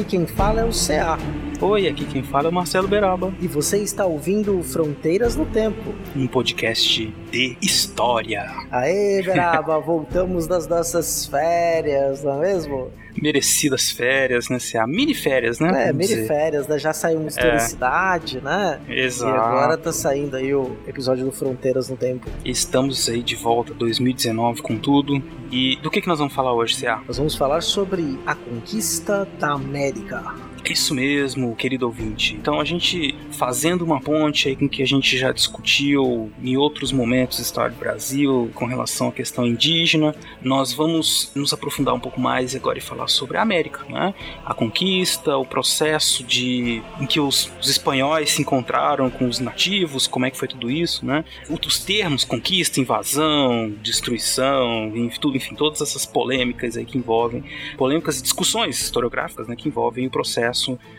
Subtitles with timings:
[0.00, 1.18] Aqui quem fala é o CA.
[1.60, 5.94] Oi, aqui quem fala é o Marcelo Beraba, E você está ouvindo Fronteiras no Tempo.
[6.16, 8.50] um podcast de história.
[8.70, 12.90] Aê, Beraba, voltamos das nossas férias, não é mesmo?
[13.20, 14.58] Merecidas férias, né?
[14.58, 15.88] Se mini férias, né?
[15.88, 16.26] É, mini dizer.
[16.26, 16.78] férias, né?
[16.78, 18.80] Já saiu uma historicidade, né?
[18.88, 19.34] Exato.
[19.34, 22.28] E agora tá saindo aí o episódio do Fronteiras no Tempo.
[22.44, 25.22] Estamos aí de volta 2019 com tudo.
[25.50, 27.02] E do que, que nós vamos falar hoje, CA?
[27.06, 30.22] Nós vamos falar sobre a conquista da América.
[30.68, 32.34] Isso mesmo, querido ouvinte.
[32.34, 36.92] Então a gente fazendo uma ponte aí com que a gente já discutiu em outros
[36.92, 42.00] momentos da história do Brasil com relação à questão indígena, nós vamos nos aprofundar um
[42.00, 44.14] pouco mais agora e falar sobre a América, né?
[44.44, 50.06] A conquista, o processo de em que os, os espanhóis se encontraram com os nativos,
[50.06, 51.24] como é que foi tudo isso, né?
[51.48, 57.44] Outros termos, conquista, invasão, destruição, tudo, enfim, todas essas polêmicas aí que envolvem
[57.76, 60.49] polêmicas e discussões historiográficas, né, que envolvem o processo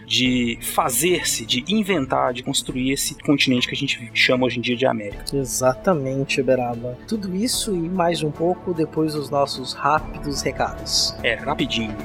[0.05, 4.75] de fazer-se, de inventar, de construir esse continente que a gente chama hoje em dia
[4.75, 5.23] de América.
[5.33, 6.97] Exatamente, Beraba.
[7.07, 11.15] Tudo isso e mais um pouco depois dos nossos rápidos recados.
[11.23, 11.95] É, rapidinho.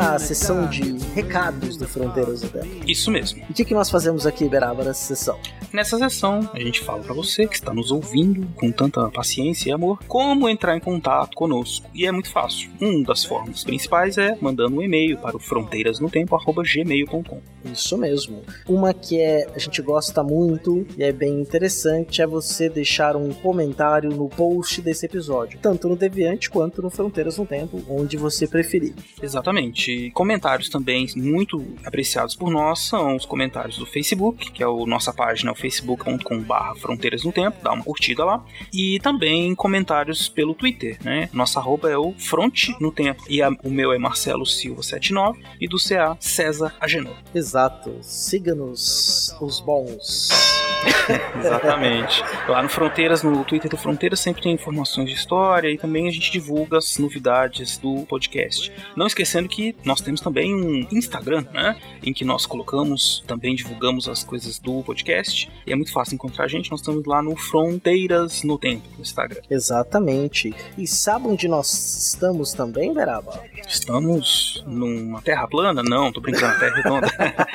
[0.00, 2.66] Na sessão de recados do Fronteiras do Tempo.
[2.86, 3.42] Isso mesmo.
[3.48, 5.38] E o que, que nós fazemos aqui, Beraba, nessa sessão?
[5.72, 9.72] Nessa sessão, a gente fala pra você que está nos ouvindo com tanta paciência e
[9.72, 11.88] amor, como entrar em contato conosco.
[11.94, 12.68] E é muito fácil.
[12.80, 17.40] Uma das formas principais é mandando um e-mail para o fronteirasnotempo@gmail.com.
[17.64, 18.42] Isso mesmo.
[18.68, 23.32] Uma que é a gente gosta muito e é bem interessante é você deixar um
[23.32, 28.48] comentário no post desse episódio, tanto no Deviante quanto no Fronteiras no Tempo, onde você
[28.48, 28.94] preferir.
[29.22, 30.10] Exatamente.
[30.12, 35.12] Comentários também muito apreciados por nós são os comentários do Facebook, que é a nossa
[35.12, 38.44] página, o facebook.com.br Fronteiras no Tempo, dá uma curtida lá.
[38.72, 41.28] E também comentários pelo Twitter, né?
[41.32, 43.22] Nossa arroba é o Fronte no Tempo.
[43.28, 47.14] E a- o meu é Marcelo Silva79 e do CA César Agenor.
[47.34, 47.96] Exato.
[48.02, 50.49] Siga-nos os bons.
[51.38, 52.22] Exatamente.
[52.48, 56.10] Lá no Fronteiras, no Twitter do Fronteiras, sempre tem informações de história e também a
[56.10, 58.72] gente divulga as novidades do podcast.
[58.96, 61.76] Não esquecendo que nós temos também um Instagram, né?
[62.02, 65.50] Em que nós colocamos, também divulgamos as coisas do podcast.
[65.66, 66.70] E é muito fácil encontrar a gente.
[66.70, 69.40] Nós estamos lá no Fronteiras no Tempo, no Instagram.
[69.50, 70.54] Exatamente.
[70.78, 73.42] E sabe onde nós estamos também, Beraba?
[73.66, 75.82] Estamos numa terra plana?
[75.82, 77.08] Não, tô brincando, terra redonda.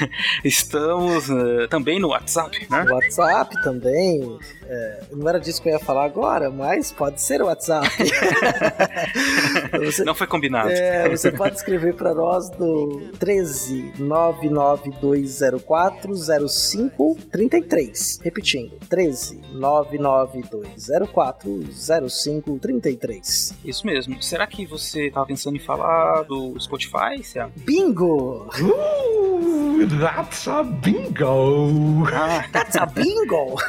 [0.44, 2.84] Estamos eh, também no WhatsApp, né?
[2.90, 4.38] WhatsApp também.
[4.72, 7.88] É, não era disso que eu ia falar agora, mas pode ser o WhatsApp.
[9.84, 10.70] você, Não foi combinado.
[10.70, 16.14] é, você pode escrever para nós no 13 99204
[16.48, 18.20] 0533.
[18.22, 21.64] Repetindo, 13 99204
[22.08, 23.54] 0533.
[23.64, 24.22] Isso mesmo.
[24.22, 27.20] Será que você tava pensando em falar do Spotify?
[27.56, 28.48] Bingo!
[28.60, 32.06] Ooh, that's a bingo!
[32.12, 33.56] Ah, That's a bingo!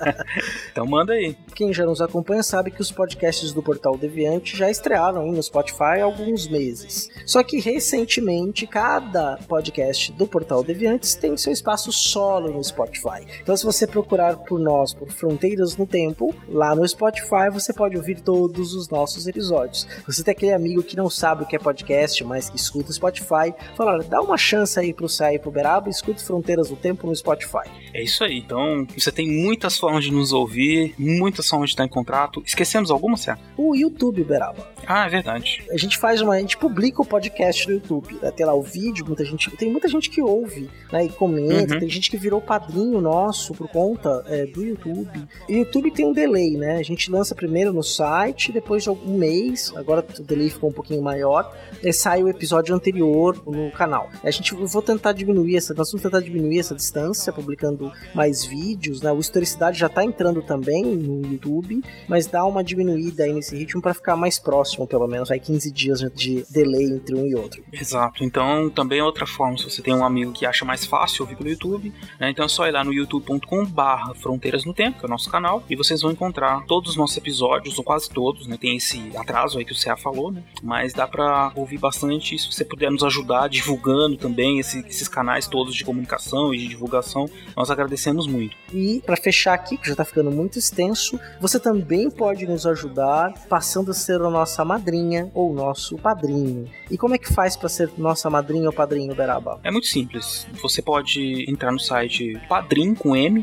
[0.70, 1.36] então manda aí.
[1.54, 5.42] Quem já nos acompanha sabe que os podcasts do Portal Deviante já estrearam aí no
[5.42, 7.08] Spotify há alguns meses.
[7.24, 13.26] Só que recentemente cada podcast do Portal Deviantes tem seu espaço solo no Spotify.
[13.42, 17.96] Então se você procurar por nós por Fronteiras no Tempo, lá no Spotify você pode
[17.96, 19.86] ouvir todos os nossos episódios.
[20.06, 22.92] Você tem aquele amigo que não sabe o que é podcast, mas que escuta o
[22.92, 26.70] Spotify, fala, olha, dá uma chance aí pro Sai e pro Beraba e escute Fronteiras
[26.70, 27.68] no Tempo no Spotify.
[27.92, 28.38] É isso aí.
[28.38, 32.42] Então, você tem muitas formas de nos ouvir, muitas formas de estar em contrato.
[32.44, 33.38] Esquecemos alguma, Cé?
[33.56, 34.68] O YouTube, Beraba.
[34.84, 35.64] Ah, é verdade.
[35.70, 36.34] a gente faz uma.
[36.34, 38.18] A gente publica o podcast no YouTube.
[38.20, 38.32] Né?
[38.32, 39.48] Tem lá o vídeo, muita gente.
[39.52, 41.04] Tem muita gente que ouve, né?
[41.04, 41.74] E comenta.
[41.74, 41.80] Uhum.
[41.80, 45.08] Tem gente que virou padrinho nosso por conta é, do YouTube.
[45.48, 46.78] E o YouTube tem um delay, né?
[46.78, 49.72] A gente lança primeiro no site, depois de algum mês.
[49.76, 51.54] Agora o delay ficou um pouquinho maior.
[51.92, 54.10] Sai o episódio anterior no canal.
[54.24, 55.74] A gente vou tentar diminuir essa.
[55.74, 59.12] Nós vamos tentar diminuir essa distância, publicando mais vídeos, né?
[59.12, 63.80] O Historicidade já tá entrando também no YouTube, mas dá uma diminuída aí nesse ritmo
[63.82, 67.62] para ficar mais próximo, pelo menos, aí 15 dias de delay entre um e outro.
[67.72, 68.24] Exato.
[68.24, 71.36] Então, também é outra forma, se você tem um amigo que acha mais fácil ouvir
[71.36, 75.08] pelo YouTube, né, então é só ir lá no youtube.com/barra Fronteiras no Tempo, que é
[75.08, 78.56] o nosso canal, e vocês vão encontrar todos os nossos episódios, ou quase todos, né?
[78.60, 80.42] Tem esse atraso aí que o CA falou, né?
[80.62, 82.38] Mas dá para ouvir bastante.
[82.38, 86.68] Se você puder nos ajudar divulgando também esse, esses canais todos de comunicação e de
[86.68, 88.56] divulgação, nós agradecemos muito.
[88.72, 93.32] E para fechar aqui, que já tá ficando muito extenso, você também pode nos ajudar
[93.48, 96.68] passando a ser a nossa madrinha ou nosso padrinho.
[96.90, 99.60] E como é que faz para ser nossa madrinha ou padrinho, Beraba?
[99.64, 100.46] É muito simples.
[100.62, 103.42] Você pode entrar no site padrim.com.br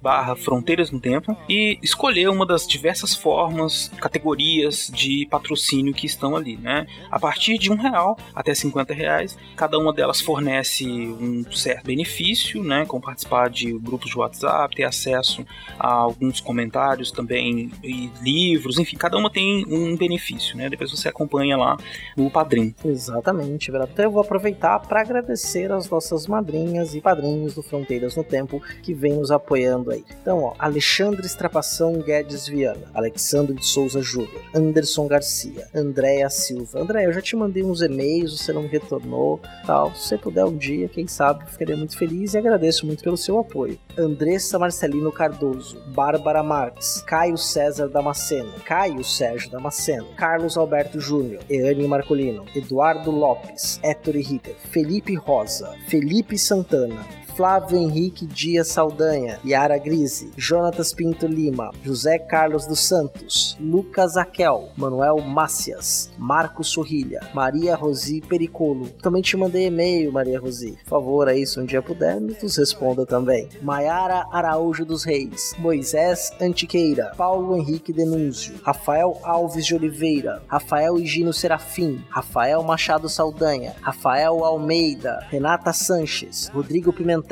[0.00, 6.36] barra Fronteiras no Tempo e escolher uma das diversas formas, categorias de patrocínio que estão
[6.36, 6.86] ali, né?
[7.10, 12.62] A partir de um real até 50 reais, cada uma delas fornece um certo benefício,
[12.62, 12.84] né?
[12.86, 15.44] Como participar de grupos de WhatsApp, ter acesso
[15.78, 20.68] a alguns comentários também e livros, enfim, cada uma tem um benefício, né?
[20.68, 21.76] Depois você acompanha lá
[22.16, 22.74] no Padrim.
[22.84, 23.90] Exatamente, Beraba.
[23.92, 28.60] Então eu vou aproveitar para agradecer as nossas madrinhas e padrinhos do Fronteiras no Tempo
[28.82, 30.04] que vem nos apoiando aí.
[30.20, 36.80] Então, ó, Alexandre Estrapação Guedes Viana, Alexandre de Souza Júnior, Anderson Garcia, Andréa Silva.
[36.80, 39.94] André, eu já te mandei uns e-mails, você não me retornou, tal.
[39.94, 43.38] Se você puder um dia, quem sabe, ficaria muito feliz e agradeço muito pelo seu
[43.38, 43.78] apoio.
[43.96, 51.86] Andressa Marcelino Cardoso, Bárbara Marques, Caio César Damasceno, Caio Sérgio Damasceno, Carlos Alberto Júnior, Eane
[51.86, 57.04] Marcolino, Eduardo Lopes, Héctor Ritter, Felipe Rosa, Felipe Santana,
[57.36, 64.68] Flávio Henrique Dias Saldanha, Yara Grise, Jonatas Pinto Lima, José Carlos dos Santos, Lucas Aquel,
[64.76, 68.88] Manuel Mácias, Marcos Sorrilha, Maria Rosi Pericolo.
[69.02, 70.78] Também te mandei e-mail, Maria Rosi.
[70.84, 73.48] Por favor, aí, se um dia puder, nos responda também.
[73.60, 81.32] Maiara Araújo dos Reis, Moisés Antiqueira, Paulo Henrique Denúncio, Rafael Alves de Oliveira, Rafael Higino
[81.32, 87.23] Serafim, Rafael Machado Saldanha, Rafael Almeida, Renata Sanches, Rodrigo Pimentel,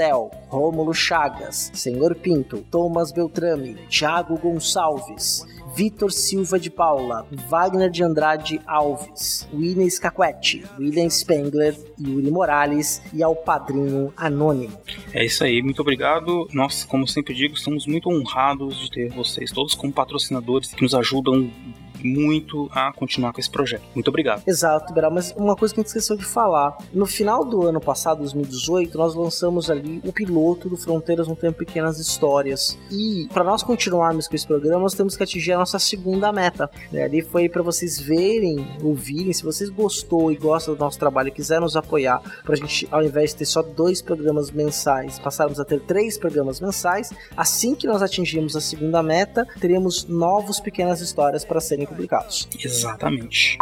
[0.48, 8.60] Rômulo Chagas, Senhor Pinto, Thomas Beltrame, Thiago Gonçalves, Vitor Silva de Paula, Wagner de Andrade
[8.66, 14.78] Alves, William Scaquetti, William Spengler, Yuri Morales e ao padrinho anônimo.
[15.14, 16.46] É isso aí, muito obrigado.
[16.52, 20.94] Nós, como sempre digo, estamos muito honrados de ter vocês todos como patrocinadores que nos
[20.94, 21.50] ajudam
[22.04, 23.82] muito a continuar com esse projeto.
[23.94, 24.42] Muito obrigado.
[24.46, 26.76] Exato, Beral, mas uma coisa que a gente esqueceu de falar.
[26.92, 31.58] No final do ano passado, 2018, nós lançamos ali o piloto do Fronteiras no Tempo
[31.58, 32.78] Pequenas Histórias.
[32.90, 36.70] E para nós continuarmos com esse programa, nós temos que atingir a nossa segunda meta.
[36.90, 37.04] Né?
[37.04, 41.32] Ali foi para vocês verem, ouvirem, se vocês gostou e gostam do nosso trabalho e
[41.32, 45.64] quiser nos apoiar, pra gente, ao invés de ter só dois programas mensais, passarmos a
[45.64, 51.44] ter três programas mensais, assim que nós atingirmos a segunda meta, teremos novos pequenas histórias
[51.44, 52.48] para serem publicados.
[52.58, 53.58] Exatamente.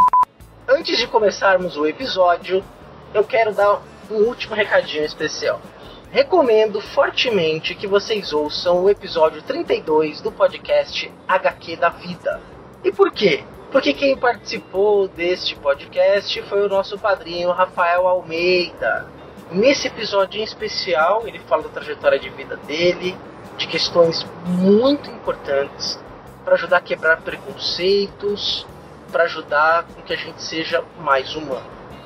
[0.69, 2.65] Antes de começarmos o episódio,
[3.13, 5.61] eu quero dar um último recadinho especial.
[6.13, 12.41] Recomendo fortemente que vocês ouçam o episódio 32 do podcast HQ da Vida.
[12.83, 13.45] E por quê?
[13.71, 19.07] Porque quem participou deste podcast foi o nosso padrinho Rafael Almeida.
[19.53, 23.17] Nesse episódio em especial, ele fala da trajetória de vida dele,
[23.57, 25.99] de questões muito importantes
[26.51, 28.67] para ajudar a quebrar preconceitos,
[29.13, 31.63] para ajudar com que a gente seja mais humano.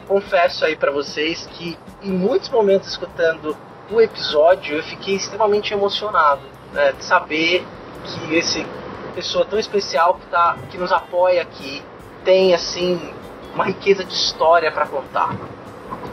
[0.07, 3.57] Confesso aí para vocês que em muitos momentos escutando
[3.91, 6.43] o episódio eu fiquei extremamente emocionado
[6.75, 7.67] né, de saber
[8.05, 8.67] que esse
[9.15, 11.83] pessoa tão especial que, tá, que nos apoia aqui
[12.23, 13.01] tem assim
[13.55, 15.35] uma riqueza de história para contar.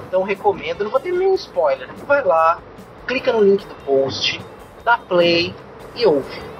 [0.07, 1.89] Então recomendo, não vou ter nenhum spoiler.
[2.07, 2.59] Vai lá,
[3.05, 4.39] clica no link do post,
[4.85, 5.53] dá play
[5.97, 6.51] e ouve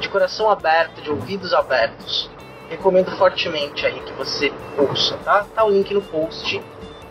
[0.00, 2.30] de coração aberto, de ouvidos abertos.
[2.68, 5.44] Recomendo fortemente aí que você ouça, tá?
[5.54, 6.62] Tá o link no post.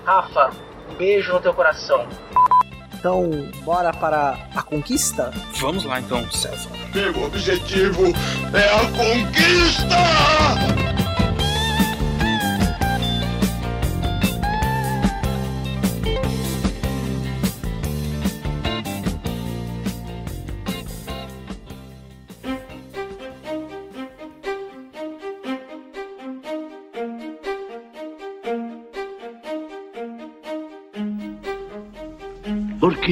[0.06, 0.52] Rafa,
[0.90, 2.08] um beijo no teu coração.
[2.94, 3.30] Então,
[3.64, 5.32] bora para a conquista?
[5.56, 6.70] Vamos lá então, César.
[6.94, 8.08] Meu objetivo
[8.54, 9.96] é a conquista!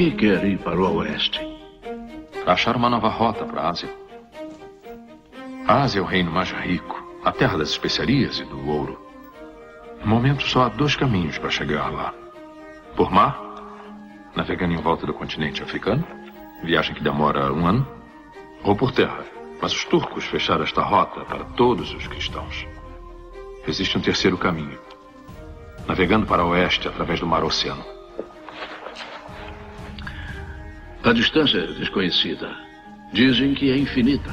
[0.08, 1.38] Por que quer ir para o oeste?
[2.42, 3.90] Para achar uma nova rota para a Ásia.
[5.66, 8.98] A Ásia é o reino mais rico, a terra das especiarias e do ouro.
[10.00, 12.14] No momento, só há dois caminhos para chegar lá:
[12.96, 13.38] por mar,
[14.34, 16.02] navegando em volta do continente africano,
[16.64, 17.86] viagem que demora um ano,
[18.64, 19.26] ou por terra.
[19.60, 22.66] Mas os turcos fecharam esta rota para todos os cristãos.
[23.66, 24.78] Existe um terceiro caminho,
[25.86, 27.97] navegando para o oeste através do Mar Oceano.
[31.04, 32.50] A distância é desconhecida.
[33.12, 34.30] Dizem que é infinita.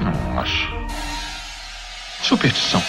[0.00, 0.68] Não acho.
[2.22, 2.82] Superstição.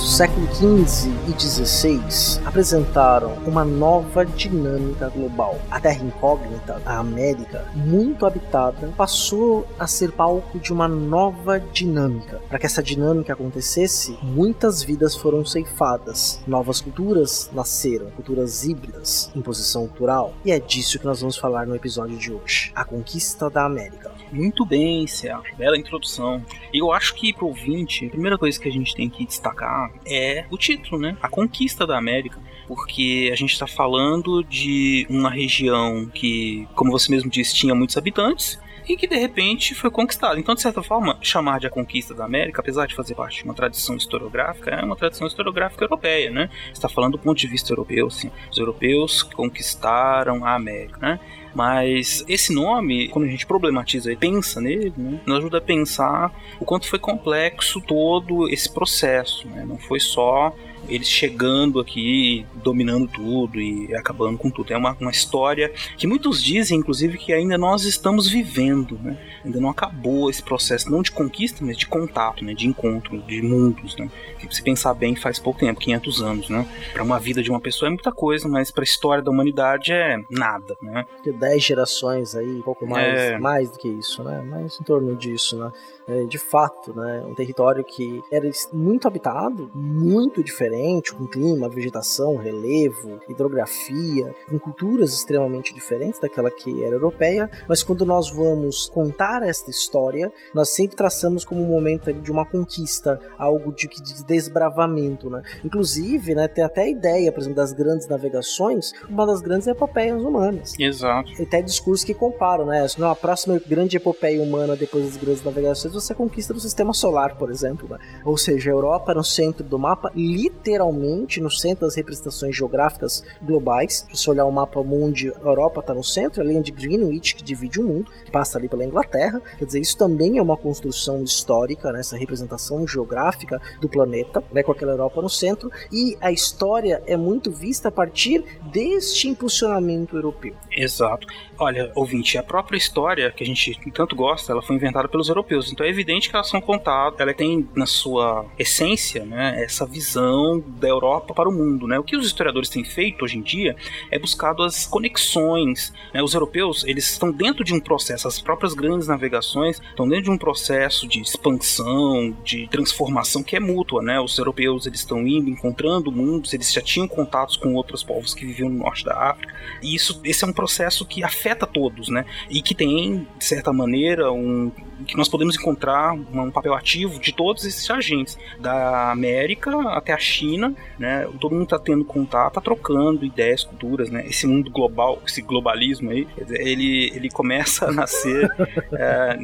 [0.00, 5.58] Século XV e XVI apresentaram uma nova dinâmica global.
[5.70, 12.40] A Terra incógnita, a América, muito habitada, passou a ser palco de uma nova dinâmica.
[12.48, 19.86] Para que essa dinâmica acontecesse, muitas vidas foram ceifadas, novas culturas nasceram, culturas híbridas, imposição
[19.86, 23.64] cultural, e é disso que nós vamos falar no episódio de hoje: a conquista da
[23.64, 24.10] América.
[24.32, 25.42] Muito bem, Céu.
[25.58, 26.42] Bela introdução.
[26.72, 29.92] E eu acho que pro ouvinte, a primeira coisa que a gente tem que destacar
[30.06, 31.16] é o título, né?
[31.20, 32.40] A conquista da América.
[32.66, 37.96] Porque a gente está falando de uma região que, como você mesmo disse, tinha muitos
[37.98, 38.58] habitantes
[38.88, 40.38] e que de repente foi conquistada.
[40.38, 43.44] Então, de certa forma, chamar de a conquista da América, apesar de fazer parte de
[43.44, 46.50] uma tradição historiográfica, é uma tradição historiográfica europeia, né?
[46.72, 48.30] Está falando do ponto de vista europeu, assim.
[48.50, 51.20] Os europeus conquistaram a América, né?
[51.54, 56.32] Mas esse nome, quando a gente problematiza e pensa nele, né, nos ajuda a pensar
[56.58, 59.46] o quanto foi complexo todo esse processo.
[59.48, 59.64] Né?
[59.66, 60.54] Não foi só
[60.88, 64.72] eles chegando aqui, dominando tudo e acabando com tudo.
[64.72, 69.16] É uma, uma história que muitos dizem, inclusive, que ainda nós estamos vivendo, né?
[69.44, 72.54] Ainda não acabou esse processo, não de conquista, mas de contato, né?
[72.54, 74.10] De encontro, de mundos, né?
[74.38, 76.66] Que se pensar bem, faz pouco tempo, 500 anos, né?
[76.92, 79.92] Para uma vida de uma pessoa é muita coisa, mas para a história da humanidade
[79.92, 81.04] é nada, né?
[81.22, 83.38] De 10 gerações aí, um pouco mais, é...
[83.38, 84.42] mais do que isso, né?
[84.42, 85.72] Mais em torno disso, né?
[86.08, 87.24] É, de fato, né?
[87.26, 95.12] Um território que era muito habitado, muito diferente, com clima, vegetação, relevo, hidrografia, com culturas
[95.12, 100.96] extremamente diferentes daquela que era europeia, mas quando nós vamos contar esta história, nós sempre
[100.96, 105.42] traçamos como um momento de uma conquista, algo de, de desbravamento, né?
[105.64, 110.20] Inclusive, né, tem até a ideia, por exemplo, das grandes navegações, uma das grandes epopeias
[110.20, 110.74] humanas.
[110.78, 111.32] Exato.
[111.36, 112.86] Tem até discursos que comparam, né?
[113.00, 117.50] A próxima grande epopeia humana depois das grandes navegações você conquista do sistema solar, por
[117.50, 117.88] exemplo.
[117.88, 117.98] Né?
[118.24, 124.06] Ou seja, a Europa no centro do mapa, literalmente no centro das representações geográficas globais.
[124.08, 127.34] Se você olhar o mapa mundi, a Europa está no centro, a linha de Greenwich
[127.34, 129.40] que divide o mundo, que passa ali pela Inglaterra.
[129.58, 132.00] Quer dizer, isso também é uma construção histórica, né?
[132.00, 134.62] essa representação geográfica do planeta, né?
[134.62, 135.70] com aquela Europa no centro.
[135.90, 140.54] E a história é muito vista a partir deste impulsionamento europeu.
[140.70, 141.26] Exato.
[141.58, 145.72] Olha, ouvinte, a própria história que a gente tanto gosta, ela foi inventada pelos europeus.
[145.72, 150.62] Então é evidente que elas são contadas, ela tem na sua essência, né, essa visão
[150.78, 151.98] da Europa para o mundo, né?
[151.98, 153.76] O que os historiadores têm feito hoje em dia
[154.10, 156.22] é buscado as conexões, né?
[156.22, 160.30] Os europeus, eles estão dentro de um processo, as próprias grandes navegações estão dentro de
[160.30, 164.20] um processo de expansão, de transformação que é mútua, né?
[164.20, 168.44] Os europeus, eles estão indo, encontrando mundos, eles já tinham contatos com outros povos que
[168.44, 169.54] viviam no norte da África.
[169.82, 172.24] E isso, esse é um processo que afeta todos, né?
[172.50, 174.70] E que tem, de certa maneira, um
[175.06, 180.18] que nós podemos encontrar um papel ativo de todos esses agentes, da América até a
[180.18, 181.28] China, né?
[181.40, 184.24] Todo mundo está tendo contato, está trocando ideias, culturas, né?
[184.26, 188.48] Esse mundo global, esse globalismo aí, ele, ele começa a nascer
[188.92, 189.38] é,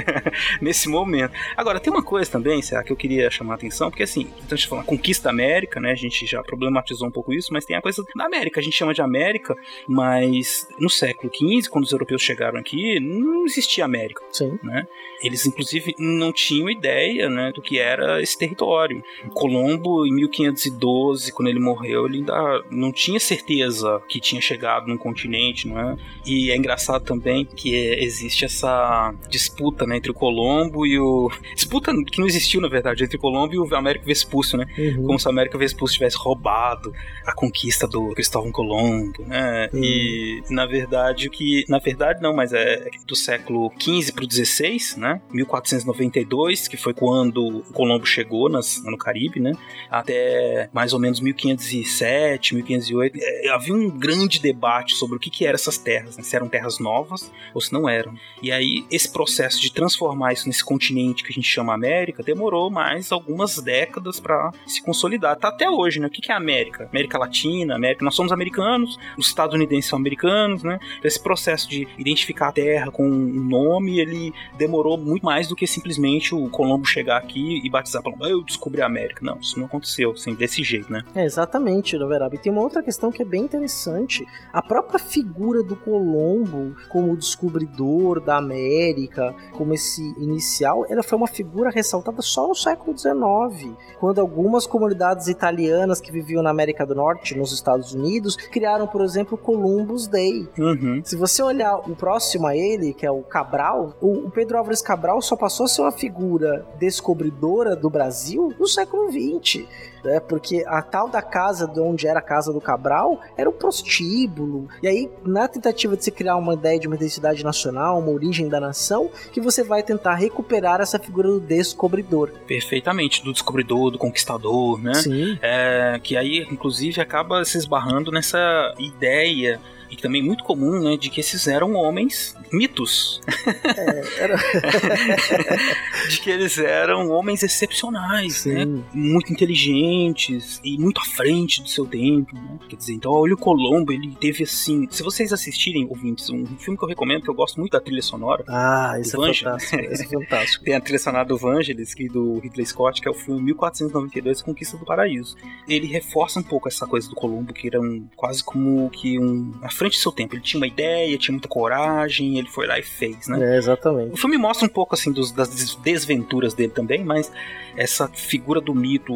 [0.60, 1.32] nesse momento.
[1.56, 4.52] Agora, tem uma coisa também, será que eu queria chamar a atenção, porque assim, então
[4.52, 5.92] a gente fala conquista da América, né?
[5.92, 8.76] A gente já problematizou um pouco isso, mas tem a coisa da América, a gente
[8.76, 9.54] chama de América,
[9.88, 14.58] mas no século XV, quando os europeus chegaram aqui, não existia América, Sim.
[14.62, 14.86] né?
[15.22, 19.02] Eles, inclusive, não tinham ideia né, do que era esse território.
[19.32, 24.98] Colombo, em 1512, quando ele morreu, ele ainda não tinha certeza que tinha chegado num
[24.98, 25.96] continente, não é?
[26.26, 31.30] E é engraçado também que existe essa disputa né, entre o Colombo e o.
[31.54, 34.66] Disputa que não existiu, na verdade, entre o Colombo e o Américo Vespúcio, né?
[34.76, 35.06] Uhum.
[35.06, 36.92] Como se o Américo Vespúcio tivesse roubado
[37.24, 39.68] a conquista do Cristóvão Colombo, né?
[39.72, 39.82] Uhum.
[39.82, 41.64] E, na verdade, o que.
[41.68, 45.20] Na verdade, não, mas é do século XV para o XVI, né?
[45.32, 49.52] 1492, que foi quando Colombo chegou nas, no Caribe, né?
[49.90, 55.46] Até mais ou menos 1507, 1508, é, havia um grande debate sobre o que, que
[55.46, 56.22] eram essas terras, né?
[56.22, 58.14] se eram terras novas ou se não eram.
[58.42, 62.70] E aí, esse processo de transformar isso nesse continente que a gente chama América demorou
[62.70, 65.36] mais algumas décadas para se consolidar.
[65.36, 66.06] Tá até hoje, né?
[66.06, 66.88] O que, que é América?
[66.90, 68.04] América Latina, América.
[68.04, 70.78] Nós somos americanos, os estadunidenses são americanos, né?
[70.98, 75.46] Então, esse processo de identificar a terra com um nome, ele demorou demorou muito mais
[75.46, 79.20] do que simplesmente o Colombo chegar aqui e batizar falando, eu descobri a América.
[79.22, 81.04] Não, isso não aconteceu assim, desse jeito, né?
[81.14, 82.34] É, exatamente, Noverab.
[82.34, 84.26] E tem uma outra questão que é bem interessante.
[84.52, 91.28] A própria figura do Colombo como descobridor da América, como esse inicial, ela foi uma
[91.28, 96.94] figura ressaltada só no século XIX, quando algumas comunidades italianas que viviam na América do
[96.94, 100.48] Norte, nos Estados Unidos, criaram, por exemplo, o Columbus Day.
[100.58, 101.00] Uhum.
[101.04, 105.20] Se você olhar o próximo a ele, que é o Cabral, o Pedro Álvares Cabral
[105.20, 109.66] só passou a ser uma figura descobridora do Brasil no século XX
[110.04, 110.20] né?
[110.20, 114.68] Porque a tal da casa de onde era a casa do Cabral era um prostíbulo.
[114.82, 118.48] E aí, na tentativa de se criar uma ideia de uma identidade nacional, uma origem
[118.48, 122.30] da nação, que você vai tentar recuperar essa figura do descobridor.
[122.46, 124.94] Perfeitamente, do descobridor, do conquistador, né?
[124.94, 125.38] Sim.
[125.40, 129.58] É, que aí, inclusive, acaba se esbarrando nessa ideia
[129.94, 133.20] e também muito comum, né, de que esses eram homens mitos.
[133.64, 134.36] É, era...
[136.08, 138.52] de que eles eram homens excepcionais, Sim.
[138.52, 142.58] né, muito inteligentes e muito à frente do seu tempo, né?
[142.68, 146.76] Quer dizer, então olha o Colombo, ele teve assim, se vocês assistirem, ouvintes, um filme
[146.78, 149.40] que eu recomendo, que eu gosto muito da trilha sonora, Ah, isso é Vangelis.
[149.40, 149.92] fantástico.
[149.92, 150.64] Isso é fantástico.
[150.64, 154.42] tem a trilha sonora do Vangelis e do Ridley Scott, que é o filme 1492,
[154.42, 155.36] Conquista do Paraíso.
[155.68, 159.52] Ele reforça um pouco essa coisa do Colombo, que era um, quase como que um
[159.84, 160.34] frente do seu tempo.
[160.34, 163.54] Ele tinha uma ideia, tinha muita coragem, ele foi lá e fez, né?
[163.54, 164.12] É, exatamente.
[164.12, 167.30] O filme mostra um pouco assim dos- das des- desventuras dele também, mas
[167.76, 169.12] essa figura do mito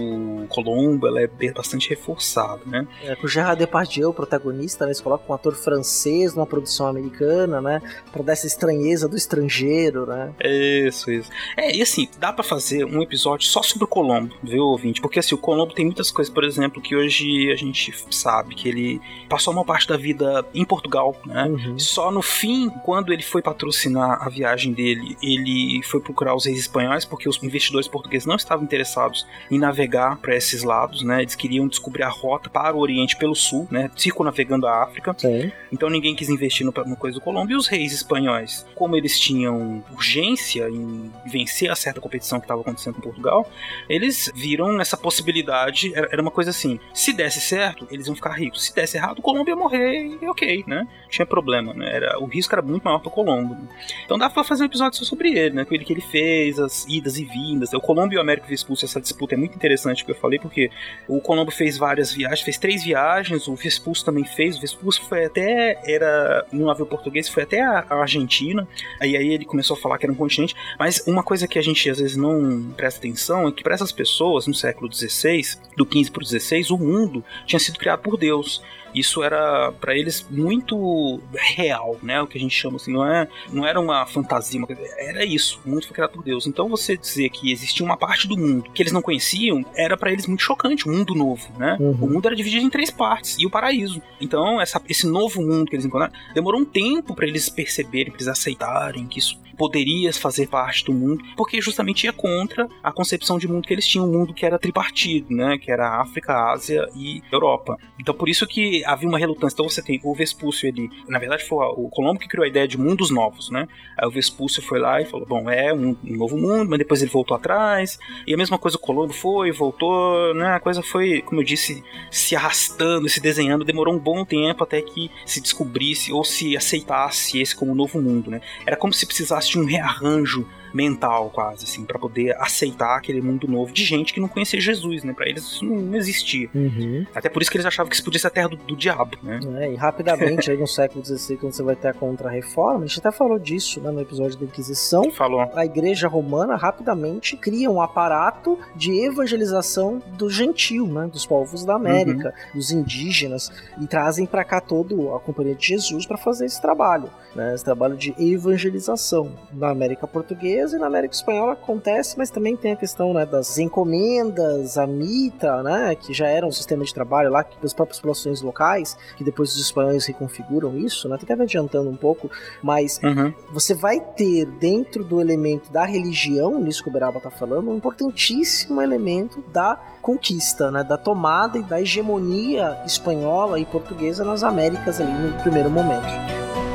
[0.48, 2.86] Colombo, ela é bastante reforçada, né?
[3.04, 7.60] É, o Gerard Depardieu, o protagonista, né, eles colocam um ator francês numa produção americana,
[7.60, 7.80] né,
[8.12, 10.32] pra dar essa estranheza do estrangeiro, né.
[10.42, 11.30] Isso, isso.
[11.56, 15.00] É, e assim, dá pra fazer um episódio só sobre o Colombo, viu, ouvinte?
[15.00, 18.68] Porque assim, o Colombo tem muitas coisas, por exemplo, que hoje a gente sabe que
[18.68, 21.44] ele passou uma parte da vida em Portugal, né?
[21.44, 21.78] Uhum.
[21.78, 26.58] Só no fim, quando ele foi patrocinar a viagem dele, ele foi procurar os reis
[26.58, 31.22] espanhóis, porque os investidores portugueses não estavam interessados em navegar para esses lados, né?
[31.22, 33.90] Eles queriam descobrir a rota para o Oriente pelo Sul, né?
[33.96, 35.14] Circunavegando a África.
[35.18, 35.52] Sim.
[35.72, 37.52] Então ninguém quis investir no, no coisa do Colombo.
[37.52, 42.60] E os reis espanhóis, como eles tinham urgência em vencer a certa competição que estava
[42.60, 43.50] acontecendo em Portugal,
[43.88, 45.92] eles viram nessa possibilidade.
[45.94, 48.64] Era, era uma coisa assim: se desse certo, eles iam ficar ricos.
[48.64, 50.86] Se desse errado, o Colombo ia morrer e ok, né?
[51.10, 51.90] Tinha problema, né?
[51.94, 53.54] Era, o risco era muito maior para o Colombo.
[53.54, 53.68] né?
[54.04, 55.64] Então dá pra fazer um episódio só sobre ele, né?
[55.64, 57.72] Com ele que ele fez, as idas e vindas.
[57.72, 60.70] O Colombo e o Américo Vespucci, essa disputa é muito interessante que eu falei, porque
[61.08, 64.56] o Colombo fez várias viagens, fez três viagens, o Vespucci também fez.
[64.56, 68.66] O Vespucci foi até, era um navio português, foi até a, a Argentina.
[69.00, 70.54] Aí, aí ele começou a falar que era um continente.
[70.78, 73.92] Mas uma coisa que a gente às vezes não presta atenção é que para essas
[73.92, 75.42] pessoas, no século XVI,
[75.76, 78.62] do 15 para o 16, o mundo tinha sido criado por Deus.
[78.94, 82.20] Isso era para eles muito real, né?
[82.20, 84.60] O que a gente chama assim, não é, não era uma fantasia,
[84.98, 85.60] era isso.
[85.64, 86.46] O mundo foi criado por Deus.
[86.46, 90.12] Então você dizer que existia uma parte do mundo que eles não conheciam, era para
[90.12, 91.76] eles muito chocante, um mundo novo, né?
[91.78, 91.92] Uhum.
[92.00, 94.02] O mundo era dividido em três partes e o paraíso.
[94.20, 98.16] Então essa, esse novo mundo que eles encontraram demorou um tempo para eles perceberem, para
[98.16, 103.38] eles aceitarem que isso poderia fazer parte do mundo, porque justamente ia contra a concepção
[103.38, 105.58] de mundo que eles tinham, um mundo que era tripartido, né?
[105.58, 107.76] Que era África, Ásia e Europa.
[107.98, 109.54] Então por isso que havia uma relutância.
[109.54, 112.66] Então você tem o Vespúcio ele, na verdade foi o Colombo que criou a ideia
[112.66, 113.66] de mundos novos, né?
[113.96, 117.10] Aí o Vespúcio foi lá e falou, bom, é um, novo mundo, mas depois ele
[117.10, 117.98] voltou atrás.
[118.26, 120.54] E a mesma coisa o Colombo foi, voltou, né?
[120.54, 124.80] A coisa foi, como eu disse, se arrastando, se desenhando, demorou um bom tempo até
[124.82, 128.40] que se descobrisse ou se aceitasse esse como novo mundo, né?
[128.66, 133.48] Era como se precisasse de um rearranjo mental quase assim para poder aceitar aquele mundo
[133.48, 135.12] novo de gente que não conhecia Jesus, né?
[135.12, 136.48] Para eles isso não, existia.
[136.54, 137.06] Uhum.
[137.14, 139.16] Até por isso que eles achavam que isso podia ser a terra do, do diabo,
[139.22, 139.40] né?
[139.58, 142.98] É, e rapidamente, aí no século XVI, quando você vai ter a Contra-Reforma, a gente
[142.98, 145.40] até falou disso né, no episódio da Inquisição, Falou.
[145.54, 151.74] a igreja romana rapidamente cria um aparato de evangelização do gentil, né, dos povos da
[151.74, 153.50] América, dos indígenas,
[153.80, 157.64] e trazem para cá todo a companhia de Jesus para fazer esse trabalho, né, esse
[157.64, 162.76] trabalho de evangelização na América Portuguesa e na América Espanhola acontece, mas também tem a
[162.76, 167.44] questão né, das encomendas, a mitra, né, que já era um sistema de trabalho lá
[167.62, 171.96] das próprias populações locais, que depois os espanhóis reconfiguram isso, né, até me adiantando um
[171.96, 172.30] pouco,
[172.62, 173.32] mas Uhum.
[173.52, 177.76] você vai ter dentro do elemento da religião, nisso que o Beraba tá falando, um
[177.76, 185.00] importantíssimo elemento da conquista, né, da tomada e da hegemonia espanhola e portuguesa nas Américas
[185.00, 186.67] ali no primeiro momento.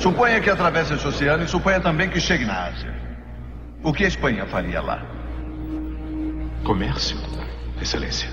[0.00, 2.94] Suponha que atravesse esse oceano e suponha também que chegue na Ásia.
[3.82, 5.02] O que a Espanha faria lá?
[6.64, 7.18] Comércio,
[7.80, 8.30] Excelência.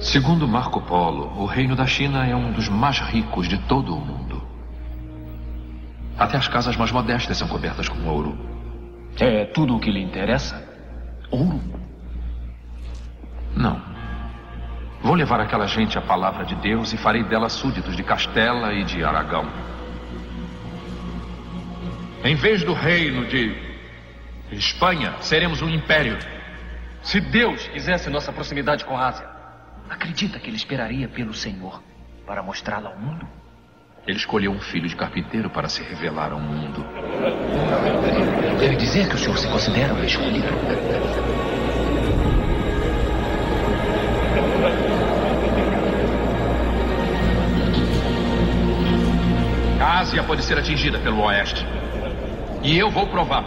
[0.00, 4.00] Segundo Marco Polo, o reino da China é um dos mais ricos de todo o
[4.00, 4.42] mundo.
[6.18, 8.38] Até as casas mais modestas são cobertas com ouro.
[9.20, 10.62] É tudo o que lhe interessa?
[11.30, 11.60] Ouro?
[13.54, 13.95] Não.
[15.06, 18.82] Vou levar aquela gente a palavra de Deus e farei dela súditos de Castela e
[18.82, 19.48] de Aragão.
[22.24, 23.54] Em vez do reino de
[24.50, 26.18] Espanha, seremos um império.
[27.02, 29.28] Se Deus quisesse nossa proximidade com a Ásia,
[29.88, 31.80] acredita que ele esperaria pelo Senhor
[32.26, 33.24] para mostrá-la ao mundo?
[34.08, 36.84] Ele escolheu um filho de carpinteiro para se revelar ao mundo.
[38.58, 40.48] Deve dizer que o senhor se considera o escolhido.
[49.96, 51.66] A Ásia pode ser atingida pelo Oeste.
[52.62, 53.42] E eu vou provar.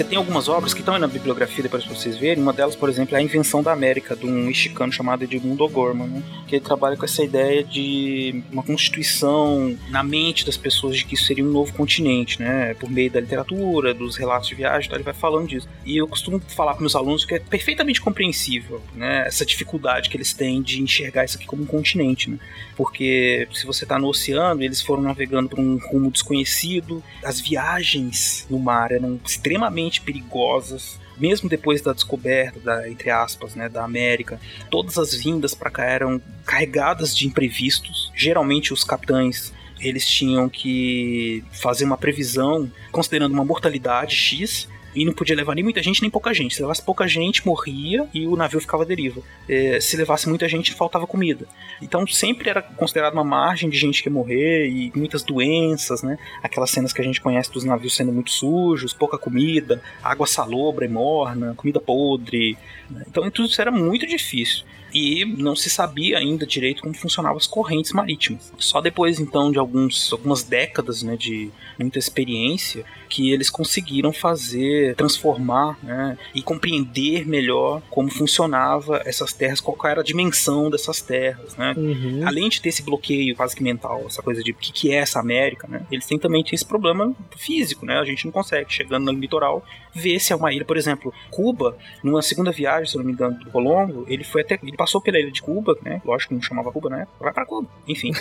[0.00, 2.42] Você tem algumas obras que estão aí na bibliografia depois pra vocês verem.
[2.42, 6.08] Uma delas, por exemplo, é A Invenção da América, de um mexicano chamado Edmundo O'Gorman,
[6.08, 6.22] né?
[6.48, 11.16] que ele trabalha com essa ideia de uma constituição na mente das pessoas de que
[11.16, 12.72] isso seria um novo continente, né?
[12.80, 15.68] por meio da literatura, dos relatos de viagem, então ele vai falando disso.
[15.84, 19.24] E eu costumo falar para meus alunos que é perfeitamente compreensível né?
[19.26, 22.30] essa dificuldade que eles têm de enxergar isso aqui como um continente.
[22.30, 22.38] Né?
[22.74, 28.46] Porque se você está no oceano, eles foram navegando por um rumo desconhecido, as viagens
[28.48, 34.38] no mar eram extremamente perigosas, mesmo depois da descoberta da entre aspas, né, da América,
[34.70, 38.12] todas as vindas para cá eram carregadas de imprevistos.
[38.14, 45.12] Geralmente os capitães eles tinham que fazer uma previsão considerando uma mortalidade X e não
[45.12, 46.54] podia levar nem muita gente nem pouca gente.
[46.54, 49.20] Se levasse pouca gente, morria e o navio ficava à deriva.
[49.48, 51.46] É, se levasse muita gente, faltava comida.
[51.80, 56.18] Então sempre era considerado uma margem de gente que ia morrer e muitas doenças, né?
[56.42, 60.84] Aquelas cenas que a gente conhece dos navios sendo muito sujos, pouca comida, água salobra
[60.84, 62.56] e morna, comida podre.
[62.90, 63.04] Né?
[63.08, 67.46] Então tudo isso era muito difícil e não se sabia ainda direito como funcionavam as
[67.46, 68.52] correntes marítimas.
[68.58, 74.79] Só depois então de alguns, algumas décadas né, de muita experiência que eles conseguiram fazer,
[74.96, 81.56] transformar né, e compreender melhor como funcionava essas terras, qual era a dimensão dessas terras.
[81.56, 81.74] Né?
[81.76, 82.22] Uhum.
[82.26, 84.96] Além de ter esse bloqueio quase que mental, essa coisa de o que, que é
[84.96, 85.82] essa América, né?
[85.90, 87.98] eles têm também esse problema físico, né?
[87.98, 89.64] a gente não consegue, chegando no litoral,
[89.94, 93.38] ver se é uma ilha, por exemplo, Cuba, numa segunda viagem, se não me engano,
[93.38, 96.00] do Colombo, ele foi até ele passou pela ilha de Cuba, né?
[96.04, 97.06] Lógico que não chamava Cuba, né?
[97.18, 97.68] Vai para Cuba.
[97.88, 98.12] Enfim.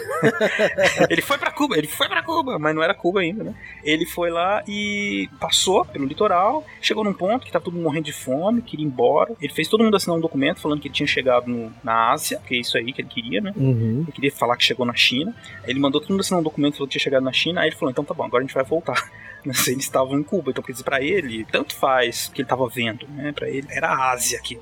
[1.09, 3.55] ele foi para Cuba, ele foi para Cuba, mas não era Cuba ainda, né?
[3.83, 6.48] Ele foi lá e passou pelo litoral,
[6.81, 9.35] chegou num ponto que tava todo mundo morrendo de fome, queria ir embora.
[9.41, 12.41] Ele fez todo mundo assinar um documento falando que ele tinha chegado no, na Ásia,
[12.45, 13.53] que é isso aí que ele queria, né?
[13.55, 14.03] Uhum.
[14.03, 15.35] Ele queria falar que chegou na China.
[15.65, 17.61] Ele mandou todo mundo assinar um documento falando que tinha chegado na China.
[17.61, 19.09] Aí ele falou: então tá bom, agora a gente vai voltar.
[19.45, 22.49] Mas eles estavam em Cuba, então quer dizer, pra ele, tanto faz o que ele
[22.49, 23.31] tava vendo, né?
[23.31, 24.59] Pra ele era a Ásia aqui.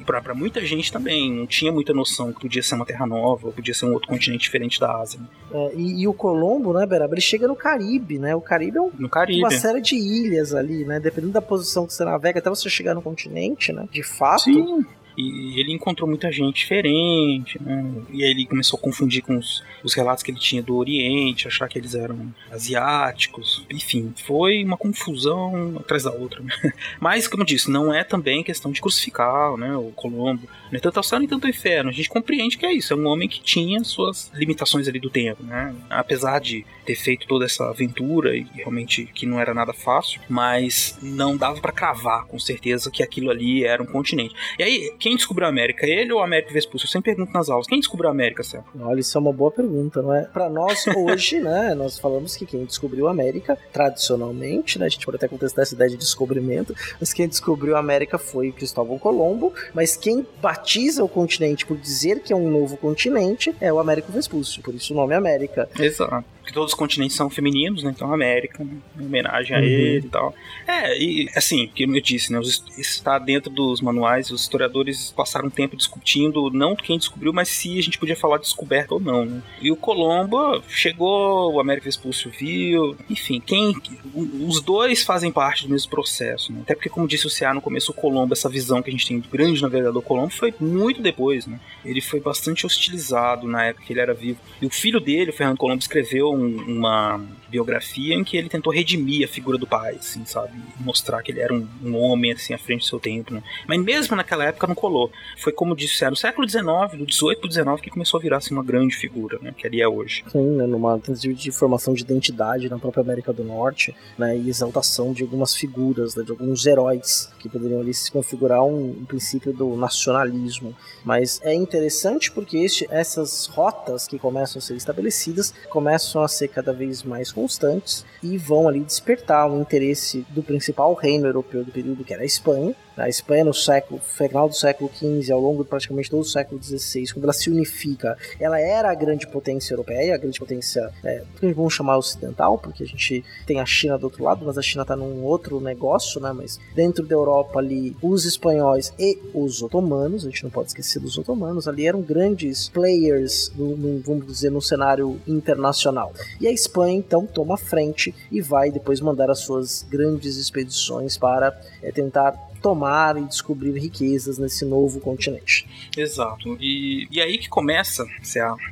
[0.00, 3.06] E pra, pra muita gente também, não tinha muita noção que podia ser uma terra
[3.06, 5.18] nova, podia ser um outro continente diferente da Ásia.
[5.20, 5.26] né?
[5.52, 8.34] É, e, e o Colombo, né, Beraba, ele chega no Caribe, né?
[8.34, 9.40] O Caribe é um- Caribe.
[9.40, 11.00] uma série de ilhas ali, né?
[11.00, 13.88] Dependendo da posição que você navega, até você chegar no continente, né?
[13.90, 14.42] De fato.
[14.44, 14.84] Sim.
[15.16, 17.84] E ele encontrou muita gente diferente, né?
[18.10, 21.48] E aí ele começou a confundir com os, os relatos que ele tinha do Oriente,
[21.48, 23.64] achar que eles eram asiáticos.
[23.70, 26.42] Enfim, foi uma confusão atrás da outra.
[26.42, 26.52] né?
[27.00, 30.48] Mas, como disse, não é também questão de crucificar né, o Colombo.
[30.70, 31.90] Não é tanto ao céu nem tanto ao inferno.
[31.90, 32.92] A gente compreende que é isso.
[32.92, 35.74] É um homem que tinha suas limitações ali do tempo, né?
[35.88, 40.96] Apesar de ter feito toda essa aventura e realmente que não era nada fácil, mas
[41.02, 44.34] não dava pra cravar com certeza que aquilo ali era um continente.
[44.58, 45.86] E aí, quem descobriu a América?
[45.86, 46.84] Ele ou Américo Vespucci?
[46.84, 47.68] Eu sempre pergunto nas aulas.
[47.68, 48.64] Quem descobriu a América, Céu?
[48.80, 50.22] Olha, isso é uma boa pergunta, não é?
[50.22, 55.06] Pra nós hoje, né, nós falamos que quem descobriu a América, tradicionalmente, né, a gente
[55.06, 59.54] pode até contestar essa ideia de descobrimento, mas quem descobriu a América foi Cristóvão Colombo,
[59.72, 64.10] mas quem batiza o continente por dizer que é um novo continente é o Américo
[64.10, 65.68] Vespuccio, por isso o nome é América.
[65.78, 66.35] Exato.
[66.46, 67.90] Porque todos os continentes são femininos, né?
[67.90, 68.70] Então América, né?
[69.00, 69.66] em homenagem a Uhum.
[69.66, 70.32] ele e tal.
[70.64, 72.38] É, e assim, como eu disse, né?
[72.38, 77.48] os está dentro dos manuais, os historiadores passaram um tempo discutindo não quem descobriu, mas
[77.48, 79.42] se a gente podia falar de descoberta ou não, né?
[79.60, 83.74] E o Colombo chegou, o Américo Vespuccio viu, enfim, quem.
[84.14, 86.60] Os dois fazem parte do mesmo processo, né?
[86.62, 89.08] Até porque, como disse o Ceará no começo, o Colombo, essa visão que a gente
[89.08, 91.58] tem do grande navegador Colombo, foi muito depois, né?
[91.84, 94.38] Ele foi bastante hostilizado na época que ele era vivo.
[94.62, 98.72] E o filho dele, o Fernando Colombo, escreveu um, uma biografia em que ele tentou
[98.72, 100.52] redimir a figura do pai, assim, sabe?
[100.80, 103.42] Mostrar que ele era um, um homem, assim, à frente do seu tempo, né?
[103.66, 105.10] Mas mesmo naquela época não colou.
[105.38, 108.38] Foi como disse, era no século XIX, do 18 pro 19, que começou a virar,
[108.38, 109.54] assim, uma grande figura, né?
[109.56, 110.24] Que ele é hoje.
[110.30, 110.66] Sim, né?
[110.66, 114.36] Numa tentativa de formação de identidade na própria América do Norte, né?
[114.36, 116.24] E exaltação de algumas figuras, né?
[116.24, 120.74] De alguns heróis que poderiam ali se configurar um, um princípio do nacionalismo.
[121.04, 126.48] Mas é interessante porque este, essas rotas que começam a ser estabelecidas começam a ser
[126.48, 131.70] cada vez mais constantes e vão ali despertar o interesse do principal reino europeu do
[131.70, 132.74] período, que era a Espanha.
[132.96, 136.62] A Espanha, no século, final do século XV, ao longo de praticamente todo o século
[136.62, 141.22] XVI, quando ela se unifica, ela era a grande potência europeia, a grande potência, é,
[141.54, 144.80] vamos chamar ocidental, porque a gente tem a China do outro lado, mas a China
[144.80, 146.32] está num outro negócio, né?
[146.32, 150.98] Mas dentro da Europa ali, os espanhóis e os otomanos, a gente não pode esquecer
[150.98, 156.14] dos otomanos, ali eram grandes players, no, no, vamos dizer, no cenário internacional.
[156.40, 161.54] E a Espanha, então, toma frente e vai depois mandar as suas grandes expedições para
[161.82, 165.68] é, tentar tomar e descobrir riquezas nesse novo continente.
[165.96, 166.58] Exato.
[166.60, 168.04] E, e aí que começa,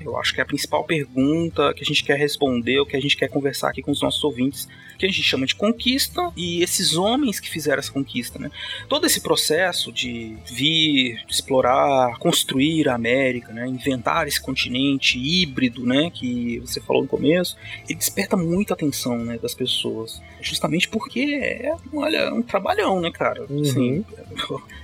[0.00, 3.00] eu acho que é a principal pergunta que a gente quer responder, o que a
[3.00, 4.66] gente quer conversar aqui com os nossos ouvintes,
[4.98, 8.50] que a gente chama de conquista e esses homens que fizeram essa conquista, né?
[8.88, 13.66] Todo esse processo de vir, explorar, construir a América, né?
[13.66, 16.10] Inventar esse continente híbrido, né?
[16.10, 17.56] Que você falou no começo,
[17.88, 19.38] ele desperta muita atenção, né?
[19.38, 23.46] Das pessoas, justamente porque é, olha, um trabalhão, né, cara?
[23.48, 23.64] Uhum.
[23.84, 24.04] Assim,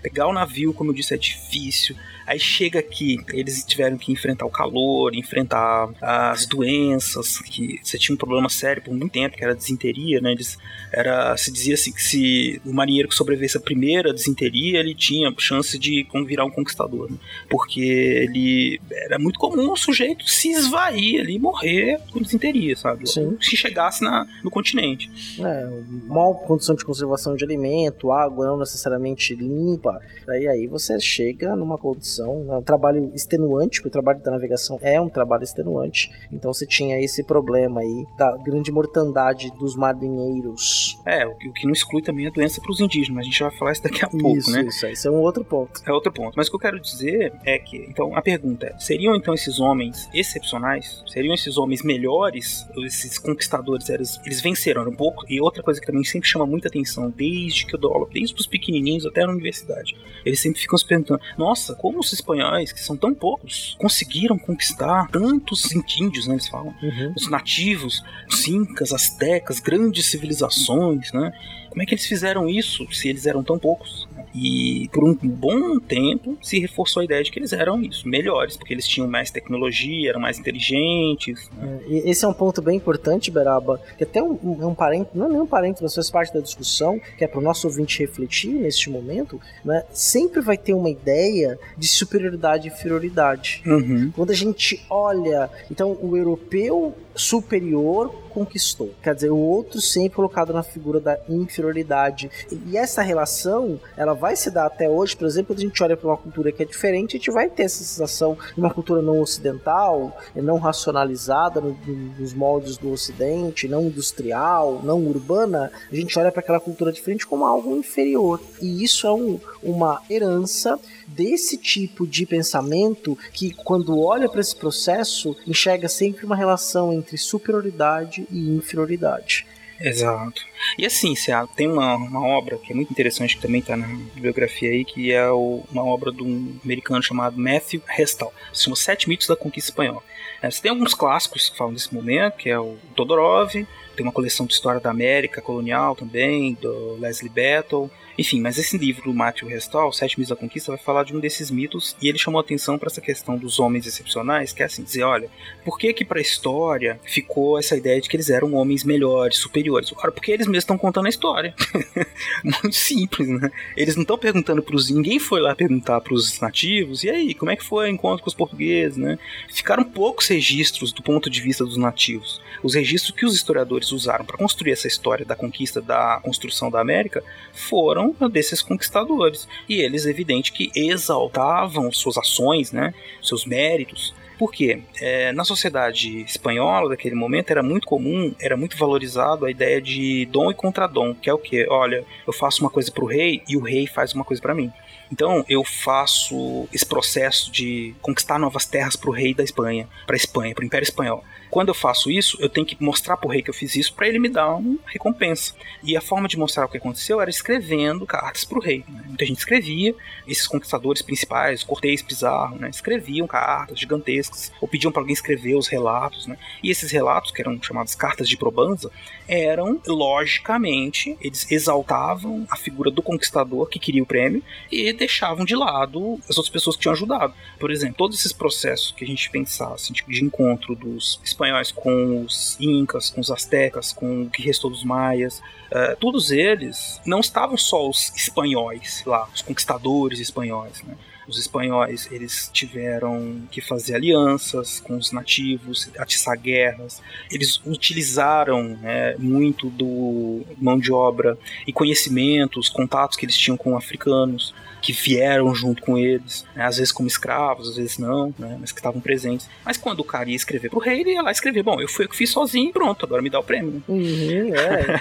[0.03, 1.97] pegar o navio, como eu disse, é difícil.
[2.27, 8.15] Aí chega aqui, eles tiveram que enfrentar o calor, enfrentar as doenças, que você tinha
[8.15, 10.31] um problema sério por muito tempo, que era desinteria, né?
[10.31, 10.57] Eles,
[10.93, 15.35] era, se dizia assim que se o marinheiro que sobrevivesse a primeira desinteria, ele tinha
[15.39, 17.17] chance de virar um conquistador, né?
[17.49, 23.09] Porque ele era muito comum o sujeito se esvair ali, morrer com desinteria, sabe?
[23.09, 23.37] Sim.
[23.41, 25.11] Se chegasse na, no continente.
[25.41, 25.69] É,
[26.07, 28.90] mal condição de conservação de alimento, água não necessariamente
[29.35, 34.31] limpa, aí aí você chega numa condição é um trabalho extenuante, porque o trabalho da
[34.31, 36.11] navegação é um trabalho extenuante.
[36.33, 40.99] Então você tinha esse problema aí da grande mortandade dos marinheiros.
[41.07, 43.59] É, o que não exclui também a doença para os indígenas, mas a gente vai
[43.59, 44.63] falar isso daqui a pouco, isso, né?
[44.63, 45.81] Isso, isso é um outro ponto.
[45.87, 46.35] É outro ponto.
[46.37, 49.59] Mas o que eu quero dizer é que, então, a pergunta é: seriam então esses
[49.59, 51.03] homens excepcionais?
[51.07, 52.67] Seriam esses homens melhores?
[52.85, 55.25] Esses conquistadores, eles, eles venceram um pouco?
[55.29, 58.35] E outra coisa que também sempre chama muita atenção, desde que eu dou aula, desde
[58.35, 62.81] os pequenininhos até na universidade, eles sempre ficam se perguntando: nossa, como os espanhóis, que
[62.81, 67.13] são tão poucos, conseguiram conquistar tantos índios, né, eles falam, uhum.
[67.17, 71.33] os nativos, os incas, astecas, grandes civilizações, né?
[71.69, 74.09] Como é que eles fizeram isso se eles eram tão poucos?
[74.35, 78.57] E por um bom tempo se reforçou a ideia de que eles eram isso, melhores,
[78.57, 81.51] porque eles tinham mais tecnologia, eram mais inteligentes.
[81.57, 81.81] Né?
[81.89, 85.27] É, esse é um ponto bem importante, Beraba, que até um, um, um parente, não
[85.27, 87.99] é nem um parente, mas faz parte da discussão, que é para o nosso ouvinte
[87.99, 89.85] refletir neste momento, né?
[89.93, 93.63] sempre vai ter uma ideia de superioridade e inferioridade.
[93.67, 94.13] Uhum.
[94.15, 98.91] Quando a gente olha, então o europeu superior conquistou.
[99.03, 102.31] Quer dizer, o outro sempre colocado na figura da inferioridade.
[102.67, 105.97] E essa relação, ela vai se dar até hoje, por exemplo, quando a gente olha
[105.97, 109.03] para uma cultura que é diferente, a gente vai ter essa sensação de uma cultura
[109.03, 116.31] não ocidental, não racionalizada nos moldes do ocidente, não industrial, não urbana, a gente olha
[116.31, 118.41] para aquela cultura diferente como algo inferior.
[118.63, 124.55] E isso é um, uma herança desse tipo de pensamento que, quando olha para esse
[124.55, 129.47] processo, enxerga sempre uma relação entre superioridade e inferioridade.
[129.81, 130.43] Exato.
[130.77, 131.15] E assim,
[131.57, 135.11] tem uma, uma obra que é muito interessante, que também está na bibliografia aí, que
[135.11, 138.33] é o, uma obra de um americano chamado Matthew Hestal.
[138.53, 140.03] Se chama Sete Mitos da Conquista Espanhola.
[140.43, 143.55] É, você tem alguns clássicos que falam desse momento, que é o Todorov,
[143.97, 147.91] tem uma coleção de história da América colonial também, do Leslie Battle.
[148.19, 151.21] Enfim, mas esse livro do Matthew Restall, Sete Mitos da Conquista, vai falar de um
[151.21, 154.83] desses mitos e ele chamou atenção para essa questão dos homens excepcionais, que é assim,
[154.83, 155.31] dizer, olha,
[155.65, 159.39] por que que para a história ficou essa ideia de que eles eram homens melhores,
[159.39, 159.91] superiores?
[159.97, 161.55] Ora, porque eles mesmos estão contando a história.
[162.45, 163.51] Muito simples, né?
[163.75, 164.91] Eles não estão perguntando para os...
[164.91, 168.23] Ninguém foi lá perguntar para os nativos, e aí, como é que foi o encontro
[168.23, 169.19] com os portugueses, né?
[169.51, 172.41] Ficaram poucos registros do ponto de vista dos nativos.
[172.63, 176.81] Os registros que os historiadores usaram para construir essa história da conquista, da construção da
[176.81, 179.49] América, foram desses conquistadores.
[179.69, 184.15] E eles, evidente, que exaltavam suas ações, né, seus méritos.
[184.39, 189.83] Porque é, na sociedade espanhola daquele momento era muito comum, era muito valorizado a ideia
[189.83, 191.67] de dom e contradom, que é o que?
[191.69, 194.55] Olha, eu faço uma coisa para o rei e o rei faz uma coisa para
[194.55, 194.73] mim.
[195.13, 200.15] Então eu faço esse processo de conquistar novas terras para o rei da Espanha, para
[200.15, 201.23] a Espanha, para o Império Espanhol.
[201.51, 204.07] Quando eu faço isso, eu tenho que mostrar pro rei que eu fiz isso para
[204.07, 205.55] ele me dar uma recompensa.
[205.83, 208.85] E a forma de mostrar o que aconteceu era escrevendo cartas pro rei.
[208.89, 209.03] Né?
[209.07, 209.95] Muita gente escrevia,
[210.29, 212.71] esses conquistadores principais, Cortês, Pizarro, né?
[212.71, 216.27] escreviam cartas gigantescas, ou pediam para alguém escrever os relatos.
[216.27, 216.37] Né?
[216.63, 218.91] E esses relatos, que eram chamadas cartas de probanza,
[219.27, 225.57] eram, logicamente, eles exaltavam a figura do conquistador que queria o prêmio e deixavam de
[225.57, 227.35] lado as outras pessoas que tinham ajudado.
[227.59, 232.57] Por exemplo, todos esses processos que a gente pensasse de encontro dos espanhóis com os
[232.61, 235.39] incas, com os astecas, com o que restou dos maias,
[235.73, 240.95] uh, todos eles não estavam só os espanhóis lá, os conquistadores espanhóis, né?
[241.31, 247.01] Os espanhóis eles tiveram que fazer alianças com os nativos, atiçar guerras.
[247.31, 253.77] Eles utilizaram né, muito do mão de obra e conhecimentos, contatos que eles tinham com
[253.77, 258.57] africanos que vieram junto com eles, né, às vezes como escravos, às vezes não, né,
[258.59, 259.49] mas que estavam presentes.
[259.65, 262.05] Mas quando o cara ia escrever pro rei, ele ia lá escrever: Bom, eu fui
[262.05, 263.83] eu que fiz sozinho e pronto, agora me dá o prêmio.
[263.87, 265.01] Uhum, é.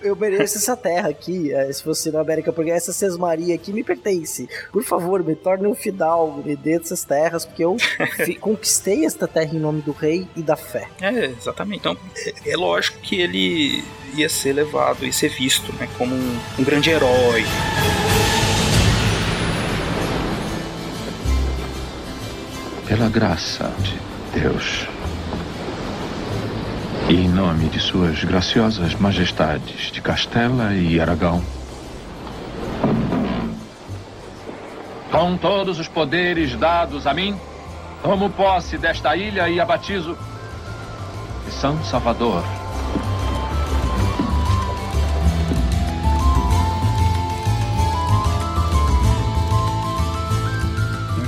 [0.02, 3.84] eu mereço essa terra aqui, é, se fosse na América, porque essa Sesmaria aqui me
[3.84, 4.48] pertence.
[4.72, 7.76] Por favor, me torne um fidalgo, me dê essas terras, porque eu
[8.40, 10.88] conquistei esta terra em nome do rei e da fé.
[11.00, 11.80] É, exatamente.
[11.80, 16.38] Então, é, é lógico que ele ia ser levado e ser visto né, como um,
[16.58, 17.44] um grande herói.
[22.86, 23.98] pela graça de
[24.40, 24.86] Deus
[27.08, 31.42] e em nome de suas graciosas majestades de Castela e Aragão,
[35.14, 37.38] com todos os poderes dados a mim,
[38.02, 40.18] tomo posse desta ilha e a batizo
[41.46, 42.42] de São Salvador.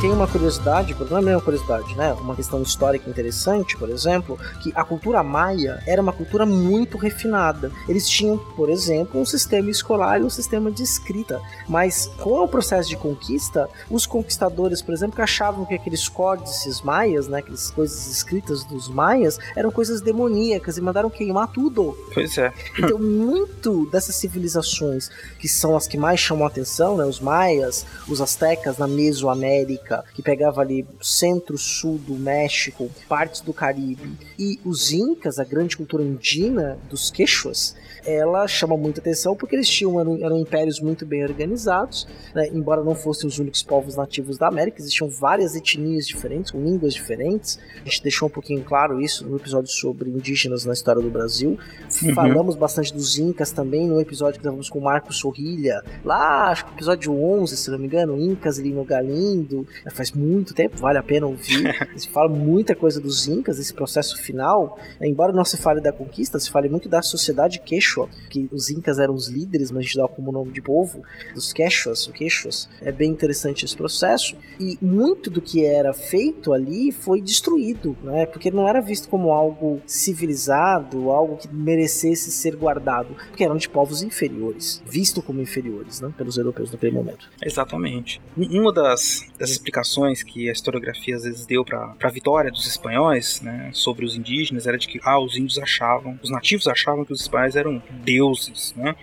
[0.00, 2.12] Tem uma curiosidade, não é mesmo uma curiosidade, né?
[2.14, 7.72] Uma questão histórica interessante, por exemplo, que a cultura maia era uma cultura muito refinada.
[7.88, 11.40] Eles tinham, por exemplo, um sistema escolar e um sistema de escrita.
[11.68, 16.82] Mas com o processo de conquista, os conquistadores, por exemplo, que achavam que aqueles códices
[16.82, 21.96] maias, né, aquelas coisas escritas dos maias, eram coisas demoníacas e mandaram queimar tudo.
[22.12, 22.52] Pois é.
[22.78, 27.86] Então, muito dessas civilizações que são as que mais chamam a atenção, né, os maias,
[28.08, 34.92] os astecas na Mesoamérica, que pegava ali centro-sul do México, partes do Caribe, e os
[34.92, 37.74] Incas, a grande cultura indígena dos Quechuas,
[38.06, 42.48] ela chama muita atenção porque eles tinham eram, eram impérios muito bem organizados, né?
[42.52, 46.94] embora não fossem os únicos povos nativos da América, existiam várias etnias diferentes, com línguas
[46.94, 47.58] diferentes.
[47.80, 51.58] A gente deixou um pouquinho claro isso no episódio sobre indígenas na história do Brasil.
[52.02, 52.14] Uhum.
[52.14, 56.66] Falamos bastante dos Incas também no episódio que estávamos com o Marco Sorrilha, lá, acho
[56.66, 59.66] que episódio 11, se não me engano, Incas ali no Galindo.
[59.92, 61.74] Faz muito tempo, vale a pena ouvir.
[61.96, 64.78] se fala muita coisa dos Incas, esse processo final.
[65.00, 68.70] Embora não se fale da conquista, se fale muito da sociedade queixo Quechua, que os
[68.70, 71.02] Incas eram os líderes, mas a gente dá como nome de povo,
[71.34, 72.68] dos Quechuas, Quechuas.
[72.80, 74.36] É bem interessante esse processo.
[74.60, 78.26] E muito do que era feito ali foi destruído, né?
[78.26, 83.68] Porque não era visto como algo civilizado, algo que merecesse ser guardado, porque eram de
[83.68, 86.12] povos inferiores, visto como inferiores, né?
[86.16, 87.30] Pelos europeus naquele momento.
[87.42, 88.20] Exatamente.
[88.36, 93.40] Uma das, das explicações que a historiografia às vezes deu para a vitória dos espanhóis,
[93.40, 97.12] né, sobre os indígenas, era de que ah, os índios achavam, os nativos achavam que
[97.12, 98.94] os espanhóis eram deuses, né?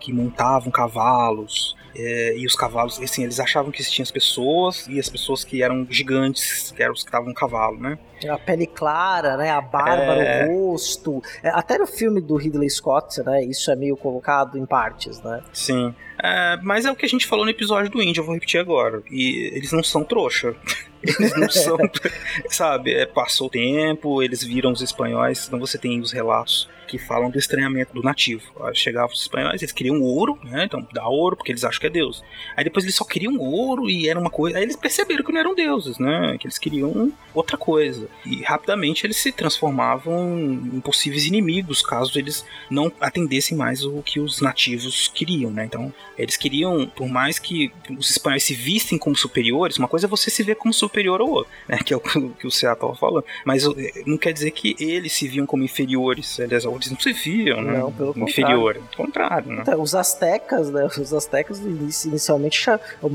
[0.00, 4.98] Que montavam cavalos, é, e os cavalos, assim, eles achavam que existiam as pessoas e
[4.98, 7.98] as pessoas que eram gigantes, que eram os que estavam no cavalo, né?
[8.28, 9.50] A pele clara, né?
[9.50, 10.46] A barba é...
[10.46, 11.22] no rosto.
[11.42, 13.44] É, até no filme do Ridley Scott, né?
[13.44, 15.42] Isso é meio colocado em partes, né?
[15.52, 15.94] Sim.
[16.22, 18.60] É, mas é o que a gente falou no episódio do Índio, eu vou repetir
[18.60, 19.02] agora.
[19.10, 20.54] E eles não são trouxa.
[21.02, 21.76] Eles não são.
[22.48, 26.98] sabe, é, passou o tempo, eles viram os espanhóis, então você tem os relatos que
[26.98, 28.42] falam do estranhamento do nativo.
[28.74, 30.64] Chegavam os espanhóis, eles queriam ouro, né?
[30.64, 32.22] Então dá ouro, porque eles acham que é Deus.
[32.54, 34.58] Aí depois eles só queriam ouro e era uma coisa.
[34.58, 36.36] Aí eles perceberam que não eram deuses, né?
[36.38, 38.06] Que eles queriam outra coisa.
[38.26, 40.38] E rapidamente eles se transformavam
[40.74, 45.64] em possíveis inimigos caso eles não atendessem mais o que os nativos queriam, né?
[45.64, 50.08] Então eles queriam, por mais que os espanhóis se vistem como superiores, uma coisa é
[50.08, 51.78] você se ver como superior ao outro, né?
[51.82, 53.24] Que é o que o estava falando.
[53.44, 56.38] Mas eh, não quer dizer que eles se viam como inferiores.
[56.38, 57.78] Eles eles não se viam, né?
[57.78, 58.74] Não, pelo inferior.
[58.96, 58.96] Contrário.
[58.96, 59.62] contrário né?
[59.62, 60.86] Então, os astecas, né?
[60.86, 61.60] Os astecas
[62.04, 62.66] inicialmente,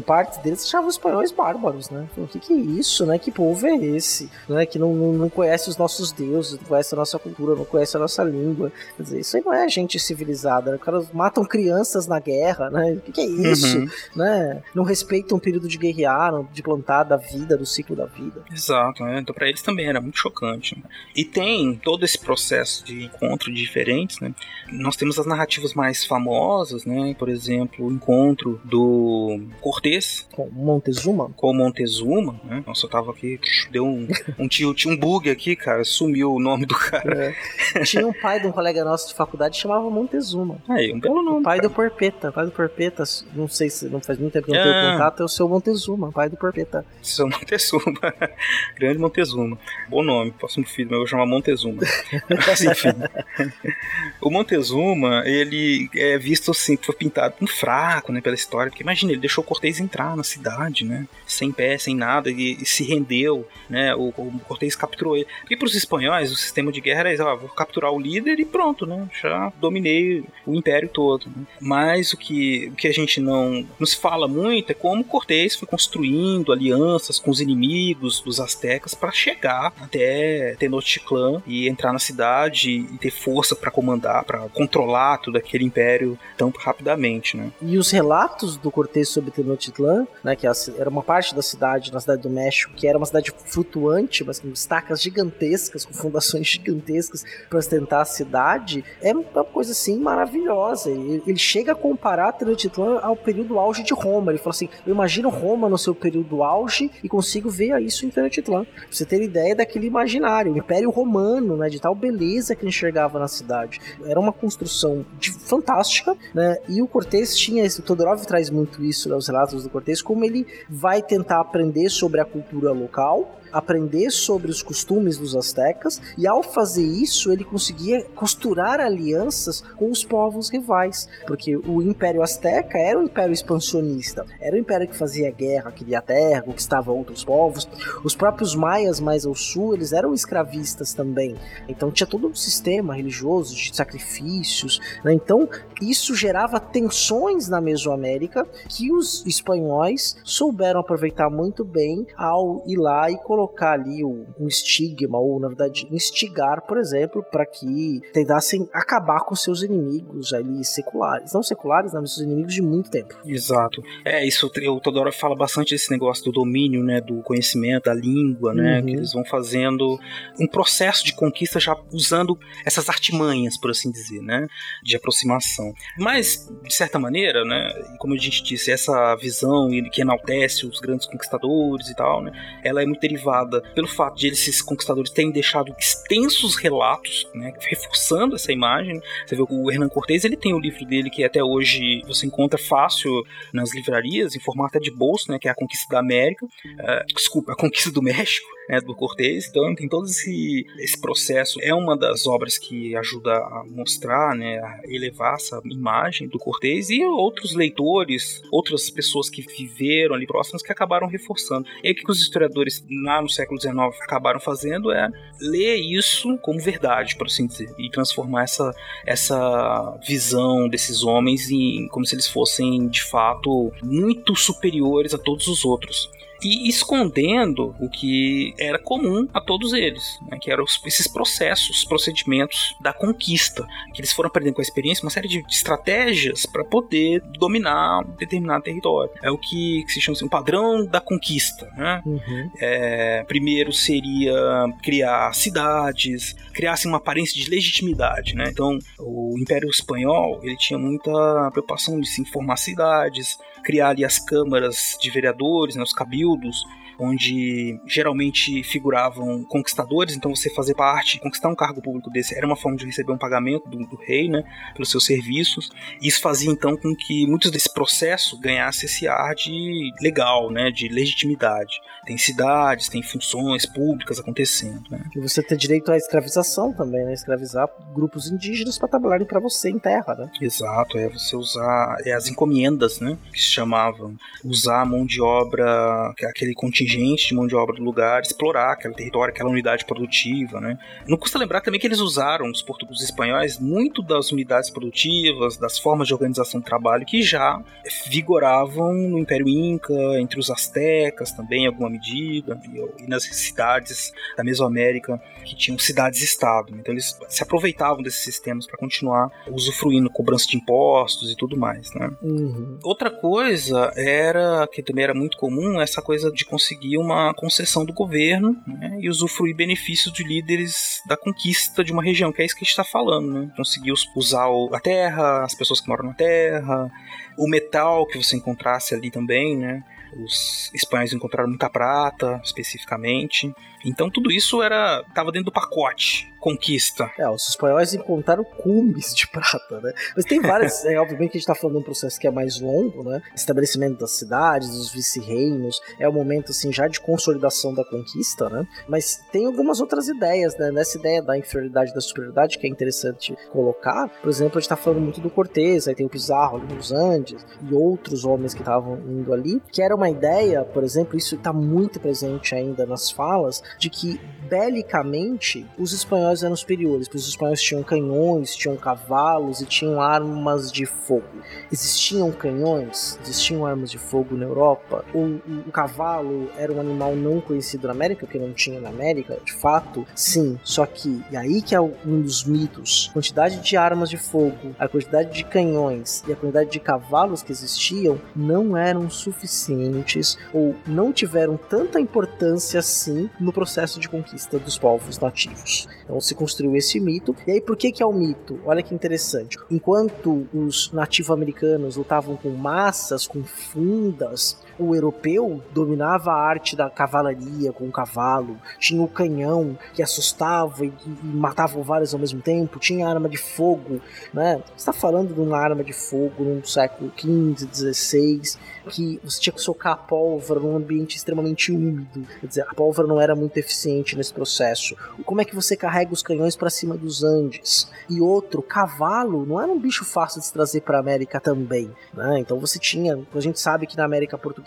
[0.05, 2.07] parte deles achavam os espanhóis bárbaros, né?
[2.17, 3.19] O que que é isso, né?
[3.19, 4.29] Que povo é esse?
[4.47, 4.65] Né?
[4.65, 7.97] Que não, não, não conhece os nossos deuses, não conhece a nossa cultura, não conhece
[7.97, 8.71] a nossa língua.
[8.95, 10.77] Quer dizer, isso aí não é gente civilizada, né?
[10.77, 12.93] Os caras matam crianças na guerra, né?
[12.93, 13.77] O que, que, é isso?
[13.77, 13.89] Uhum.
[14.15, 14.63] Né?
[14.73, 18.43] Não respeitam um período de guerrear, de plantar da vida, do ciclo da vida.
[18.51, 19.19] Exato, né?
[19.19, 20.75] Então para eles também era muito chocante.
[20.75, 20.83] Né?
[21.15, 24.33] E tem todo esse processo de encontro diferentes, né?
[24.71, 27.15] Nós temos as narrativas mais famosas, né?
[27.17, 31.29] Por exemplo, o encontro do Cortês com Montezuma.
[31.35, 32.63] Com Montezuma, né?
[32.65, 33.39] Nossa, eu tava aqui,
[33.71, 37.35] deu um, um tio, tinha um bug aqui, cara, sumiu o nome do cara.
[37.75, 37.83] É.
[37.83, 40.57] Tinha um pai de um colega nosso de faculdade que chamava Montezuma.
[40.67, 41.39] Aí, um belo nome.
[41.39, 41.69] O pai cara.
[41.69, 44.63] do Porpeta, pai do Porpeta, não sei se não faz muito tempo que não ah.
[44.63, 46.85] tenho contato, é o seu Montezuma, pai do Porpeta.
[47.01, 48.13] Seu Montezuma,
[48.75, 49.57] grande Montezuma.
[49.89, 51.81] Bom nome, próximo filho, mas eu vou chamar Montezuma.
[52.47, 52.89] mas enfim.
[54.21, 59.11] o Montezuma, ele é visto assim, foi pintado como fraco, né, pela história, porque imagina,
[59.11, 63.47] ele deixou Cortez entrar na cidade, né, sem pé, sem nada, e, e se rendeu,
[63.69, 65.27] né, o, o Cortez capturou ele.
[65.41, 68.39] Porque para os espanhóis, o sistema de guerra era isso, ó, vou capturar o líder
[68.39, 71.27] e pronto, né, já dominei o império todo.
[71.27, 71.43] Né?
[71.59, 75.67] Mas o que, o que a gente não nos fala muito é como Cortez foi
[75.67, 82.71] construindo alianças com os inimigos dos astecas para chegar até Tenochtitlan e entrar na cidade
[82.71, 87.51] e ter força para comandar, para controlar todo aquele império tão rapidamente, né?
[87.61, 91.99] E os relatos do Cortez sobre Tenochtitlan, né, que era uma parte da cidade, na
[91.99, 97.25] cidade do México, que era uma cidade flutuante, mas com estacas gigantescas, com fundações gigantescas
[97.49, 100.89] para sustentar a cidade, é uma coisa assim maravilhosa.
[100.89, 104.31] Ele, chega a comparar Tenochtitlan ao período auge de Roma.
[104.31, 108.09] Ele fala assim: eu imagino Roma no seu período auge e consigo ver isso em
[108.09, 108.65] Tenochtitlan.
[108.89, 112.71] Você ter ideia daquele imaginário, o Império Romano, né, de tal beleza que ele
[113.17, 113.81] enxergava na cidade.
[114.05, 116.57] Era uma construção de, fantástica, né?
[116.69, 120.23] E o Cortez tinha, o Todorov traz muito isso, né, os relatos do Cortez, como
[120.23, 126.27] ele vai tentar aprender sobre a cultura local aprender sobre os costumes dos astecas e
[126.27, 132.77] ao fazer isso ele conseguia costurar alianças com os povos rivais, porque o Império Azteca
[132.77, 137.67] era um império expansionista, era um império que fazia guerra, queria terra, conquistava outros povos.
[138.03, 141.35] Os próprios maias mais ao sul, eles eram escravistas também.
[141.67, 145.13] Então tinha todo um sistema religioso de sacrifícios, né?
[145.13, 145.49] Então
[145.81, 153.09] isso gerava tensões na Mesoamérica que os espanhóis souberam aproveitar muito bem ao ir lá
[153.11, 158.67] e colocar colocar ali um estigma, ou na verdade instigar, por exemplo, para que tentassem
[158.73, 161.33] acabar com seus inimigos ali seculares.
[161.33, 163.15] Não seculares, mas seus inimigos de muito tempo.
[163.23, 163.83] Exato.
[164.03, 168.55] É, isso o Todoro fala bastante desse negócio do domínio, né, do conhecimento, da língua,
[168.55, 168.85] né, uhum.
[168.85, 169.99] que eles vão fazendo
[170.39, 174.47] um processo de conquista já usando essas artimanhas, por assim dizer, né,
[174.83, 175.71] de aproximação.
[175.99, 177.69] Mas, de certa maneira, né,
[177.99, 182.31] como a gente disse, essa visão que enaltece os grandes conquistadores e tal, né,
[182.63, 187.53] ela é muito derivada derivada pelo fato de esses conquistadores terem deixado extensos relatos, né,
[187.69, 189.01] reforçando essa imagem.
[189.25, 192.57] Você vê o Hernan Cortés, ele tem o livro dele que até hoje você encontra
[192.57, 193.11] fácil
[193.53, 197.51] nas livrarias, em formato de bolso, né, que é a Conquista da América, uh, desculpa,
[197.51, 199.47] a Conquista do México, né, do Cortés.
[199.47, 201.59] Então tem todo esse, esse processo.
[201.61, 206.89] É uma das obras que ajuda a mostrar, né, a elevar essa imagem do Cortés
[206.89, 211.67] e outros leitores, outras pessoas que viveram ali próximas que acabaram reforçando.
[211.83, 215.09] E o que os historiadores na no século XIX acabaram fazendo é
[215.39, 218.73] ler isso como verdade, por assim dizer, e transformar essa,
[219.05, 225.47] essa visão desses homens em como se eles fossem de fato muito superiores a todos
[225.47, 226.09] os outros
[226.41, 232.75] e escondendo o que era comum a todos eles, né, que eram esses processos, procedimentos
[232.81, 237.21] da conquista, que eles foram aprendendo com a experiência uma série de estratégias para poder
[237.39, 239.11] dominar determinado território.
[239.21, 241.67] É o que, que se chama assim, um padrão da conquista.
[241.77, 242.01] Né?
[242.05, 242.51] Uhum.
[242.59, 248.35] É, primeiro seria criar cidades, criar assim, uma aparência de legitimidade.
[248.35, 248.45] Né?
[248.49, 251.11] Então, o Império Espanhol ele tinha muita
[251.51, 253.37] preocupação de se informar cidades,
[253.67, 256.63] criar ali as câmaras de vereadores, né, os cabildos,
[256.97, 262.55] onde geralmente figuravam conquistadores, então você fazer parte, conquistar um cargo público desse era uma
[262.55, 264.41] forma de receber um pagamento do, do rei, né,
[264.73, 265.69] pelos seus serviços.
[266.01, 270.87] Isso fazia então com que muitos desse processo ganhasse esse ar de legal, né, de
[270.87, 271.75] legitimidade.
[272.07, 275.03] Tem cidades, tem funções públicas acontecendo, né?
[275.13, 279.69] E você tem direito à escravização também, né, escravizar grupos indígenas para trabalharem para você
[279.69, 280.31] em terra, né?
[280.41, 285.21] Exato, é você usar é as encomendas, né, que se chamavam, usar a mão de
[285.21, 290.61] obra, aquele contingente de mão de obra do lugar, explorar aquele território, aquela unidade produtiva,
[290.61, 290.79] né?
[291.05, 295.77] Não custa lembrar também que eles usaram, os portugueses espanhóis, muito das unidades produtivas, das
[295.77, 297.61] formas de organização do trabalho que já
[298.07, 302.59] vigoravam no Império Inca, entre os astecas também, alguma medida,
[302.99, 306.75] e nas cidades da Mesoamérica que tinham cidades-estado.
[306.75, 311.93] Então eles se aproveitavam desses sistemas para continuar usufruindo cobrança de impostos e tudo mais,
[311.93, 312.09] né?
[312.21, 312.79] Uhum.
[312.83, 317.93] Outra coisa era, que também era muito comum, essa coisa de conseguir uma concessão do
[317.93, 322.55] governo né, e usufruir benefícios de líderes da conquista de uma região, que é isso
[322.55, 323.51] que a gente está falando, né?
[323.55, 326.91] Conseguir usar a terra, as pessoas que moram na terra,
[327.37, 329.83] o metal que você encontrasse ali também, né?
[330.23, 333.53] Os espanhóis encontraram muita prata, especificamente.
[333.85, 337.11] Então tudo isso era estava dentro do pacote conquista.
[337.17, 339.91] É, os espanhóis encontraram cumes de prata, né?
[340.15, 342.31] Mas tem várias, é, obviamente que a gente está falando de um processo que é
[342.31, 343.21] mais longo, né?
[343.35, 348.65] Estabelecimento das cidades, dos vice-reinos, é o momento assim já de consolidação da conquista, né?
[348.87, 350.71] Mas tem algumas outras ideias, né?
[350.71, 354.07] Nessa ideia da inferioridade e da superioridade que é interessante colocar.
[354.21, 356.91] Por exemplo, a gente está falando muito do Cortez, aí tem o Pizarro ali nos
[356.91, 361.35] Andes e outros homens que estavam indo ali, que era uma ideia, por exemplo, isso
[361.35, 367.29] está muito presente ainda nas falas, de que belicamente os espanhóis eram superiores, pois os
[367.29, 371.25] espanhóis tinham canhões, tinham cavalos e tinham armas de fogo.
[371.71, 375.03] Existiam canhões, existiam armas de fogo na Europa.
[375.13, 378.89] O, o, o cavalo era um animal não conhecido na América, porque não tinha na
[378.89, 380.57] América, de fato, sim.
[380.63, 384.75] Só que, e aí que é um dos mitos, a quantidade de armas de fogo,
[384.79, 390.75] a quantidade de canhões e a quantidade de cavalos que existiam não eram suficientes ou
[390.85, 395.87] não tiveram tanta importância assim no processo de conquista dos povos nativos.
[396.03, 397.35] Então se construiu esse mito.
[397.47, 398.59] E aí por que que é um mito?
[398.63, 399.57] Olha que interessante.
[399.71, 407.71] Enquanto os nativo-americanos lutavam com massas, com fundas, o europeu dominava a arte da cavalaria
[407.71, 412.79] com o cavalo, tinha o canhão que assustava e, e matava vários ao mesmo tempo,
[412.79, 414.01] tinha arma de fogo,
[414.33, 414.61] né?
[414.67, 418.41] Você está falando de uma arma de fogo no século XV, XVI,
[418.89, 422.25] que você tinha que socar a pólvora num ambiente extremamente úmido.
[422.39, 424.95] Quer dizer, a pólvora não era muito eficiente nesse processo.
[425.25, 427.91] Como é que você carrega os canhões para cima dos Andes?
[428.09, 431.91] E outro, cavalo não era um bicho fácil de se trazer para a América também,
[432.13, 432.39] né?
[432.39, 434.66] Então você tinha, a gente sabe que na América portuguesa,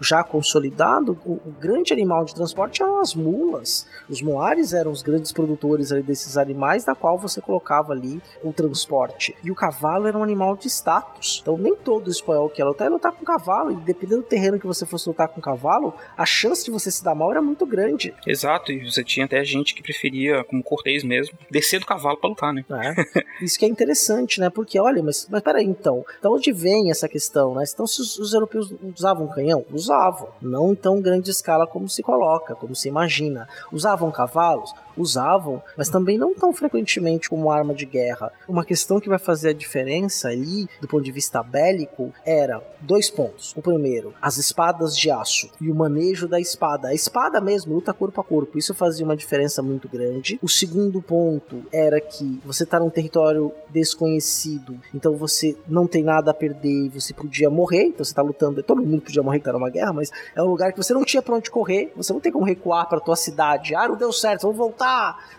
[0.00, 3.86] já consolidado, o, o grande animal de transporte eram as mulas.
[4.08, 9.36] Os moares eram os grandes produtores desses animais, da qual você colocava ali o transporte.
[9.42, 11.40] E o cavalo era um animal de status.
[11.42, 13.72] Então nem todo espanhol que ia lutar ia lutar com cavalo.
[13.72, 17.02] E dependendo do terreno que você fosse lutar com cavalo, a chance de você se
[17.02, 18.14] dar mal era muito grande.
[18.26, 22.30] Exato, e você tinha até gente que preferia, como Cortez mesmo, descer do cavalo para
[22.30, 22.64] lutar, né?
[22.70, 23.44] É.
[23.44, 24.50] Isso que é interessante, né?
[24.50, 27.64] Porque, olha, mas, mas peraí, então, então onde vem essa questão, né?
[27.72, 29.64] Então, se os, os europeus usavam canhão?
[29.72, 30.28] Usavam.
[30.40, 33.48] Não em tão grande escala como se coloca, como se imagina.
[33.72, 34.72] Usavam cavalos?
[34.96, 38.32] Usavam, mas também não tão frequentemente como arma de guerra.
[38.48, 43.10] Uma questão que vai fazer a diferença ali, do ponto de vista bélico, era dois
[43.10, 43.54] pontos.
[43.56, 46.88] O primeiro, as espadas de aço e o manejo da espada.
[46.88, 50.38] A espada mesmo, luta corpo a corpo, isso fazia uma diferença muito grande.
[50.42, 56.30] O segundo ponto era que você está num território desconhecido, então você não tem nada
[56.30, 59.52] a perder você podia morrer, então você está lutando, todo mundo podia morrer que tá
[59.52, 62.20] numa guerra, mas é um lugar que você não tinha para onde correr, você não
[62.20, 63.74] tem como recuar para tua cidade.
[63.74, 64.79] Ah, não deu certo, vamos voltar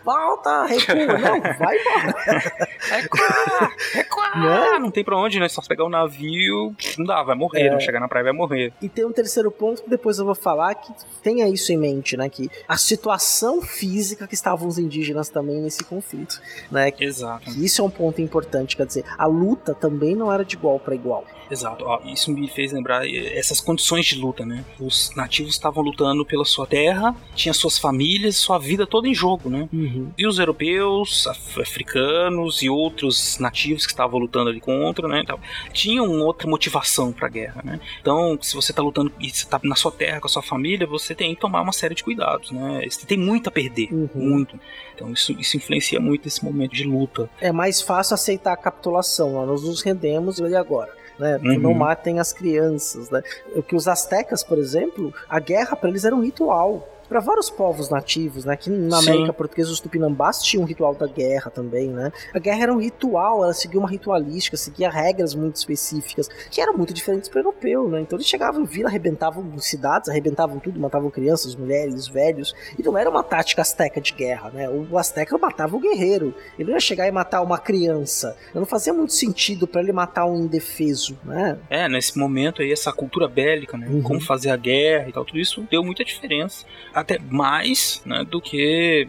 [0.04, 0.94] volta, recua.
[1.18, 2.52] Não, vai embora.
[2.90, 4.22] recua, recua.
[4.36, 4.78] Né?
[4.78, 5.48] Não tem pra onde, né?
[5.48, 7.66] Só pegar o um navio, não dá, vai morrer.
[7.66, 7.70] É.
[7.70, 8.72] Não chegar na praia, vai morrer.
[8.80, 12.16] E tem um terceiro ponto que depois eu vou falar que tenha isso em mente,
[12.16, 12.28] né?
[12.28, 16.40] Que a situação física que estavam os indígenas também nesse conflito,
[16.70, 16.92] né?
[16.98, 17.44] Exato.
[17.44, 20.78] Que isso é um ponto importante, quer dizer, a luta também não era de igual
[20.78, 21.24] para igual.
[21.52, 21.84] Exato.
[21.84, 24.64] Ó, isso me fez lembrar essas condições de luta, né?
[24.80, 29.31] Os nativos estavam lutando pela sua terra, tinha suas famílias, sua vida toda em jogo,
[29.48, 29.68] né?
[29.72, 30.10] Uhum.
[30.16, 35.20] E os europeus, af africanos e outros nativos que estavam lutando ali contra, né?
[35.22, 35.38] Então,
[35.72, 37.80] tinham outra motivação para a guerra, né?
[38.00, 40.86] Então, se você está lutando e você tá na sua terra com a sua família,
[40.86, 42.86] você tem que tomar uma série de cuidados, né?
[42.88, 44.08] Você tem muito a perder, uhum.
[44.14, 44.58] muito.
[44.94, 47.28] Então, isso, isso influencia muito esse momento de luta.
[47.40, 51.38] É mais fácil aceitar a capitulação, nós nos rendemos e agora né?
[51.42, 51.58] Uhum.
[51.58, 53.22] Não matem as crianças, né?
[53.54, 56.88] O que os astecas, por exemplo, a guerra para eles era um ritual.
[57.12, 58.56] Para vários povos nativos, né?
[58.56, 59.10] Que na Sim.
[59.10, 62.10] América Portuguesa os tupinambás tinham um ritual da guerra também, né?
[62.32, 66.72] A guerra era um ritual, ela seguia uma ritualística, seguia regras muito específicas, que eram
[66.74, 68.00] muito diferentes para o europeu, né?
[68.00, 72.96] Então eles chegavam em vila, arrebentavam cidades, arrebentavam tudo, matavam crianças, mulheres, velhos, e não
[72.96, 74.70] era uma tática asteca de guerra, né?
[74.70, 78.34] O asteca matava o guerreiro, ele não ia chegar e matar uma criança.
[78.54, 81.58] Não fazia muito sentido para ele matar um indefeso, né?
[81.68, 83.86] É, nesse momento aí, essa cultura bélica, né?
[83.86, 84.02] Uhum.
[84.02, 86.64] Como fazer a guerra e tal, tudo isso deu muita diferença.
[87.02, 89.06] Até mais, né, do que,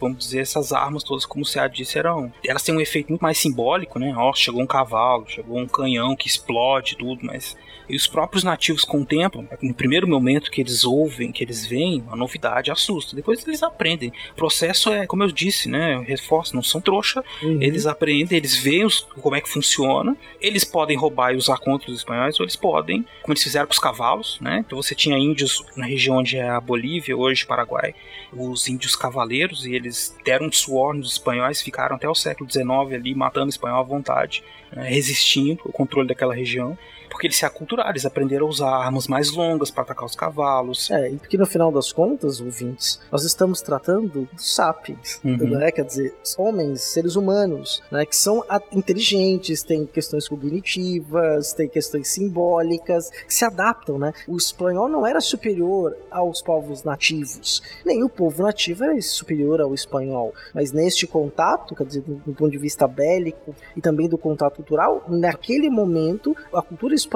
[0.00, 2.32] vamos dizer, essas armas todas, como o Sead disse, eram.
[2.44, 4.12] Elas têm um efeito muito mais simbólico, né?
[4.16, 7.56] Ó, chegou um cavalo, chegou um canhão que explode tudo, mas.
[7.88, 12.16] E os próprios nativos contemplam, no primeiro momento que eles ouvem, que eles veem, a
[12.16, 13.16] novidade assusta.
[13.16, 14.12] Depois eles aprendem.
[14.32, 15.94] O processo é, como eu disse, né?
[15.94, 17.62] Eu reforço, não são trouxa, Uhum.
[17.62, 20.14] eles aprendem, eles veem os- como é que funciona.
[20.38, 23.72] Eles podem roubar e usar contra os espanhóis, ou eles podem, como eles fizeram com
[23.72, 24.62] os cavalos, né?
[24.66, 27.94] Então você tinha índios na região onde é a Bolívia, hoje Paraguai,
[28.32, 33.14] os índios cavaleiros, e eles deram suor nos espanhóis, ficaram até o século XIX ali
[33.14, 34.88] matando espanhol à vontade, né?
[34.88, 36.76] resistindo ao controle daquela região.
[37.18, 40.88] Porque eles se aculturaram, eles aprenderam a usar armas mais longas para atacar os cavalos.
[40.88, 45.58] É, e porque no final das contas, ouvintes, nós estamos tratando dos sapiens, Uhum.
[45.58, 45.72] né?
[45.72, 48.06] Quer dizer, homens, seres humanos, né?
[48.06, 54.12] Que são inteligentes, têm questões cognitivas, têm questões simbólicas, que se adaptam, né?
[54.28, 59.74] O espanhol não era superior aos povos nativos, nem o povo nativo era superior ao
[59.74, 64.16] espanhol, mas neste contato, quer dizer, do, do ponto de vista bélico e também do
[64.16, 67.07] contato cultural, naquele momento, a cultura espanhola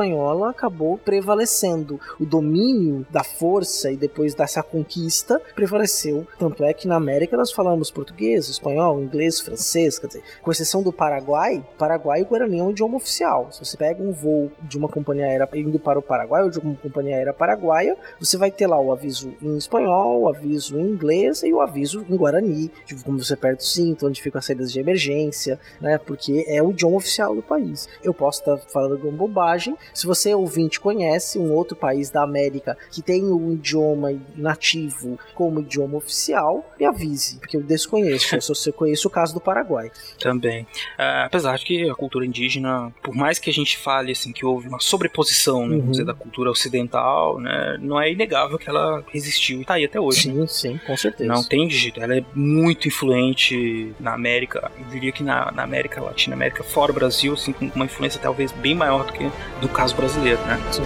[0.48, 2.00] acabou prevalecendo.
[2.18, 6.26] O domínio da força e depois dessa conquista prevaleceu.
[6.38, 10.82] Tanto é que na América nós falamos português, espanhol, inglês, francês, quer dizer, com exceção
[10.82, 13.48] do Paraguai, Paraguai e Guarani é um idioma oficial.
[13.50, 16.58] Se você pega um voo de uma companhia aérea indo para o Paraguai ou de
[16.58, 20.82] uma companhia aérea paraguaia, você vai ter lá o aviso em espanhol, o aviso em
[20.82, 24.46] inglês e o aviso em Guarani, de como você aperta o cinto, onde ficam as
[24.46, 25.98] saídas de emergência, né?
[25.98, 27.88] Porque é o idioma oficial do país.
[28.02, 29.76] Eu posso estar falando de uma bobagem.
[29.94, 35.60] Se você ouvinte conhece um outro país da América que tem o idioma nativo como
[35.60, 38.34] idioma oficial, me avise, porque eu desconheço.
[38.34, 39.90] Eu só conheço o caso do Paraguai.
[40.20, 40.66] Também.
[40.98, 44.44] É, apesar de que a cultura indígena, por mais que a gente fale assim que
[44.44, 45.90] houve uma sobreposição, né, Uhum.
[45.90, 50.00] dizer, da cultura ocidental, né, não é inegável que ela resistiu e está aí até
[50.00, 50.22] hoje.
[50.22, 51.32] Sim, sim, com certeza.
[51.32, 52.00] Não tem jeito.
[52.02, 54.70] Ela é muito influente na América.
[54.78, 58.20] Eu diria que na, na América Latina, América fora o Brasil, assim, com uma influência
[58.20, 59.24] talvez bem maior do que
[59.60, 60.60] no caso brasileiro, né?
[60.70, 60.82] Sim.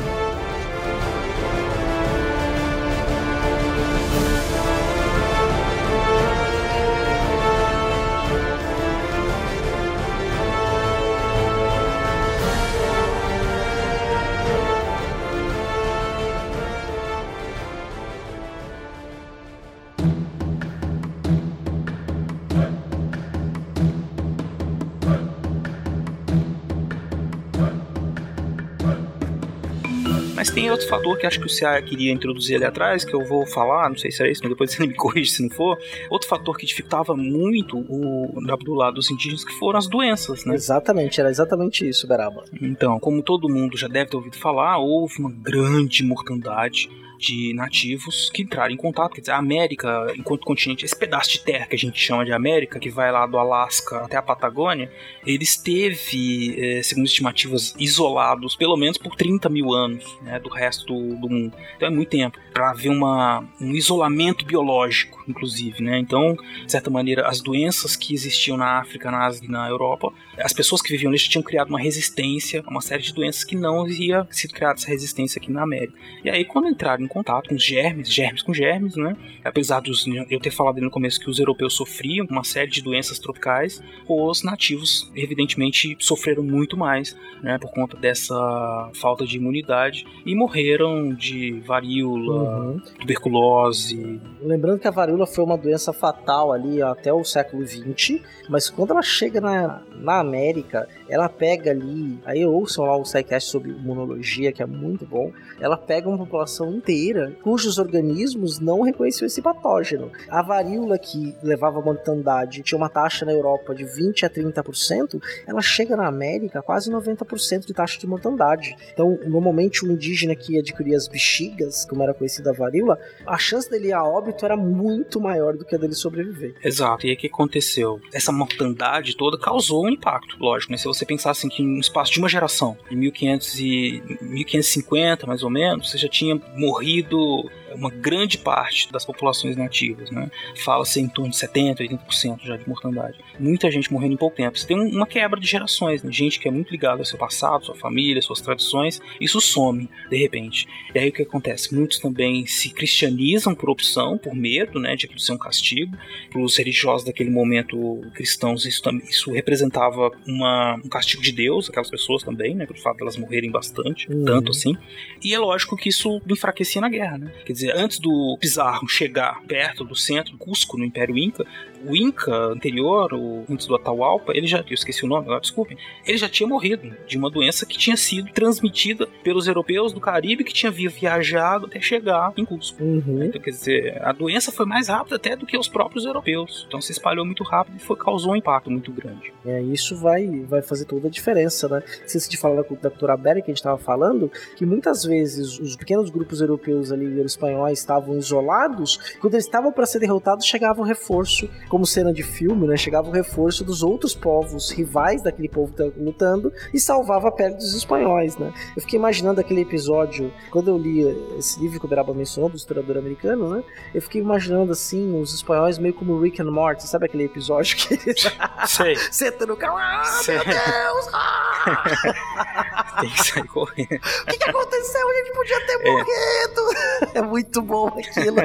[30.76, 33.88] Outro fator que acho que o CA queria introduzir ali atrás, que eu vou falar,
[33.88, 35.78] não sei se é isso, mas depois você me corrige se não for.
[36.10, 40.54] Outro fator que dificultava muito o do lado dos indígenas que foram as doenças, né?
[40.54, 42.44] Exatamente, era exatamente isso, Beraba.
[42.60, 48.30] Então, como todo mundo já deve ter ouvido falar, houve uma grande mortandade de nativos
[48.30, 49.14] que entraram em contato.
[49.14, 52.32] Quer dizer, a América, enquanto continente, esse pedaço de terra que a gente chama de
[52.32, 54.90] América, que vai lá do Alasca até a Patagônia,
[55.26, 60.86] ele esteve, eh, segundo estimativas, isolados pelo menos por 30 mil anos né, do resto
[60.86, 61.56] do, do mundo.
[61.76, 65.82] Então é muito tempo para haver uma, um isolamento biológico, inclusive.
[65.82, 65.98] Né?
[65.98, 70.12] Então, de certa maneira, as doenças que existiam na África, na Ásia e na Europa,
[70.38, 73.56] as pessoas que viviam já tinham criado uma resistência a uma série de doenças que
[73.56, 75.94] não havia sido criada essa resistência aqui na América.
[76.24, 79.16] E aí, quando entraram em contato com os germes, germes com germes, né?
[79.44, 83.18] Apesar dos eu ter falado no começo que os europeus sofriam uma série de doenças
[83.18, 87.58] tropicais, os nativos, evidentemente, sofreram muito mais, né?
[87.58, 92.80] Por conta dessa falta de imunidade e morreram de varíola, Uhum.
[93.00, 94.20] tuberculose.
[94.42, 98.90] Lembrando que a varíola foi uma doença fatal ali até o século XX, mas quando
[98.90, 104.52] ela chega na, na América, ela pega ali, aí ouçam lá o SciCast sobre imunologia,
[104.52, 110.10] que é muito bom, ela pega uma população inteira cujos organismos não reconheciam esse patógeno.
[110.28, 115.20] A varíola que levava a mortandade tinha uma taxa na Europa de 20 a 30%,
[115.46, 118.76] ela chega na América quase 90% de taxa de mortandade.
[118.92, 123.70] Então, normalmente o indígena que adquiria as bexigas, como era conhecida a varíola, a chance
[123.70, 126.54] dele ir a óbito era muito maior do que a dele sobreviver.
[126.62, 128.00] Exato, e o que aconteceu?
[128.12, 130.78] Essa mortandade toda causou um impacto, lógico, né?
[130.78, 135.42] Se você pensar assim que no espaço de uma geração, em 1500 e 1550 mais
[135.42, 140.30] ou menos, você já tinha morrido uma grande parte das populações nativas, né?
[140.56, 143.18] Fala-se em torno de 70, 80% já de mortandade.
[143.38, 144.58] Muita gente morrendo em pouco tempo.
[144.58, 146.12] Você tem uma quebra de gerações, né?
[146.12, 150.16] Gente que é muito ligada ao seu passado, sua família, suas tradições, isso some de
[150.16, 150.66] repente.
[150.94, 151.74] E aí o que acontece?
[151.74, 155.96] Muitos também se cristianizam por opção, por medo, né, de aquilo ser um castigo.
[156.30, 161.90] Para os religiosos daquele momento cristãos, isso, isso representava uma, um castigo de Deus, aquelas
[161.90, 164.24] pessoas também, né, pelo fato de elas morrerem bastante, uhum.
[164.24, 164.76] tanto assim.
[165.22, 167.32] E é lógico que isso enfraquecia na guerra, né?
[167.44, 171.44] Quer dizer, antes do Pizarro chegar perto do centro, Cusco, no Império Inca,
[171.84, 175.76] o Inca anterior, o, antes do Atahualpa, ele já, eu esqueci o nome agora, desculpem,
[176.06, 180.44] ele já tinha morrido de uma doença que tinha sido transmitida pelos europeus do Caribe
[180.44, 182.82] que tinha viajado até chegar em Cusco.
[182.82, 183.24] Uhum.
[183.24, 186.64] Então, quer dizer, a doença foi mais rápida até do que os próprios europeus.
[186.66, 189.32] Então se espalhou muito rápido e foi, causou um impacto muito grande.
[189.44, 191.82] É, isso vai, vai fazer toda a diferença, né?
[192.06, 195.76] Se de falar da, da cultura que a gente estava falando, que muitas vezes os
[195.76, 200.84] pequenos grupos europeus ali, espanhóis, estavam isolados, quando eles estavam para ser derrotados, chegava um
[200.84, 202.74] reforço como cena de filme, né?
[202.74, 207.30] Chegava o reforço dos outros povos rivais daquele povo que tá lutando e salvava a
[207.30, 208.50] pele dos espanhóis, né?
[208.74, 211.02] Eu fiquei imaginando aquele episódio, quando eu li
[211.38, 213.62] esse livro que o Beraba mencionou, do historiador americano, né?
[213.94, 217.92] Eu fiquei imaginando assim, os espanhóis meio como Rick and Morty, sabe aquele episódio que
[217.92, 218.24] eles.
[218.66, 218.96] Sei.
[219.12, 220.36] Senta no carro, ah, Sei.
[220.36, 221.08] meu Deus!
[221.12, 222.96] Ah!
[223.02, 224.00] Tem que sair correndo.
[224.22, 225.10] O que, que aconteceu?
[225.10, 225.90] A gente podia ter é.
[225.90, 227.12] morrido!
[227.12, 228.38] É muito bom aquilo.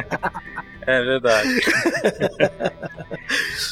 [0.86, 1.62] É verdade.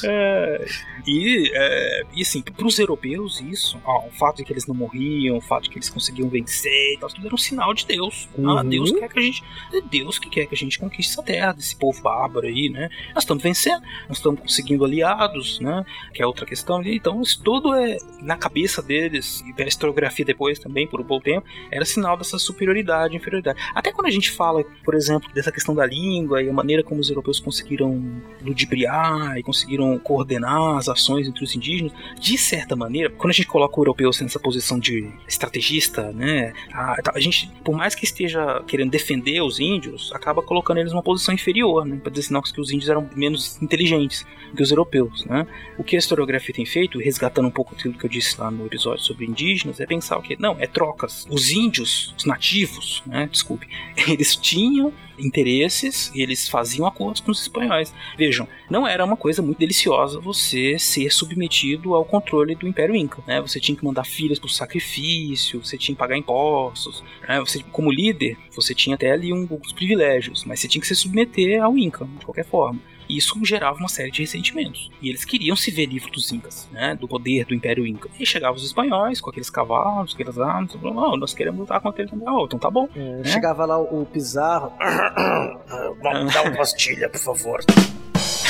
[0.04, 0.66] É,
[1.06, 4.74] e, é, e assim, para os europeus, isso, ó, o fato de que eles não
[4.74, 8.28] morriam, o fato de que eles conseguiam vencer, tal, tudo era um sinal de Deus.
[8.36, 8.58] Ah, uhum.
[8.58, 9.44] Ah, Deus quer que a gente.
[9.72, 12.88] É Deus que quer que a gente conquiste essa terra, desse povo bárbaro aí, né?
[13.14, 15.84] Nós estamos vencendo, nós estamos conseguindo aliados, né?
[16.12, 16.82] Que é outra questão.
[16.82, 21.20] Então, isso tudo é na cabeça deles, e pela historiografia depois também, por um bom
[21.20, 23.58] tempo, era sinal dessa superioridade, inferioridade.
[23.74, 27.00] Até quando a gente fala, por exemplo, dessa questão da língua e a maneira como
[27.00, 33.10] os europeus conseguiram ludibriar e conseguiram coordenar as ações entre os indígenas, de certa maneira,
[33.10, 37.76] quando a gente coloca o europeu nessa posição de estrategista, né, a, a, gente, por
[37.76, 42.10] mais que esteja querendo defender os índios, acaba colocando eles numa posição inferior, né, para
[42.10, 45.46] dizer sinal que os índios eram menos inteligentes que os europeus, né.
[45.78, 48.66] O que a historiografia tem feito, resgatando um pouco aquilo que eu disse lá no
[48.66, 51.26] episódio sobre indígenas, é pensar o que não, é trocas.
[51.30, 53.68] Os índios, os nativos, né, desculpe,
[54.08, 57.92] eles tinham interesses e eles faziam acordos com os espanhóis.
[58.16, 63.22] Vejam, não era uma coisa muito deliciosa você ser submetido ao controle do Império Inca.
[63.26, 63.40] Né?
[63.40, 67.04] Você tinha que mandar filhas para o sacrifício, você tinha que pagar impostos.
[67.28, 67.38] Né?
[67.40, 70.94] Você, como líder, você tinha até ali um, alguns privilégios, mas você tinha que se
[70.94, 72.80] submeter ao Inca, de qualquer forma
[73.16, 74.90] isso gerava uma série de ressentimentos.
[75.00, 78.08] E eles queriam se ver livres dos Incas, né, do poder do Império Inca.
[78.18, 82.12] E chegavam os espanhóis com aqueles cavalos, aquelas armas, oh, nós queremos lutar contra eles.
[82.26, 82.88] Oh, então tá bom.
[82.94, 83.24] É, né?
[83.24, 84.72] Chegava lá o, Pizarro,
[86.02, 87.60] dá uma pastilha, por favor.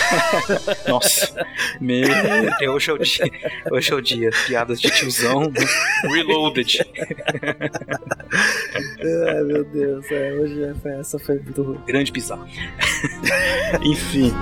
[0.89, 1.47] Nossa,
[1.81, 2.09] meu
[2.73, 3.31] hoje é o dia.
[3.71, 4.31] Hoje é o dia.
[4.47, 5.53] Piadas de tiozão
[6.03, 6.79] reloaded.
[9.29, 11.81] Ai, meu Deus, é, hoje é, essa foi muito ruim.
[11.87, 12.47] Grande bizarro.
[13.83, 14.33] Enfim.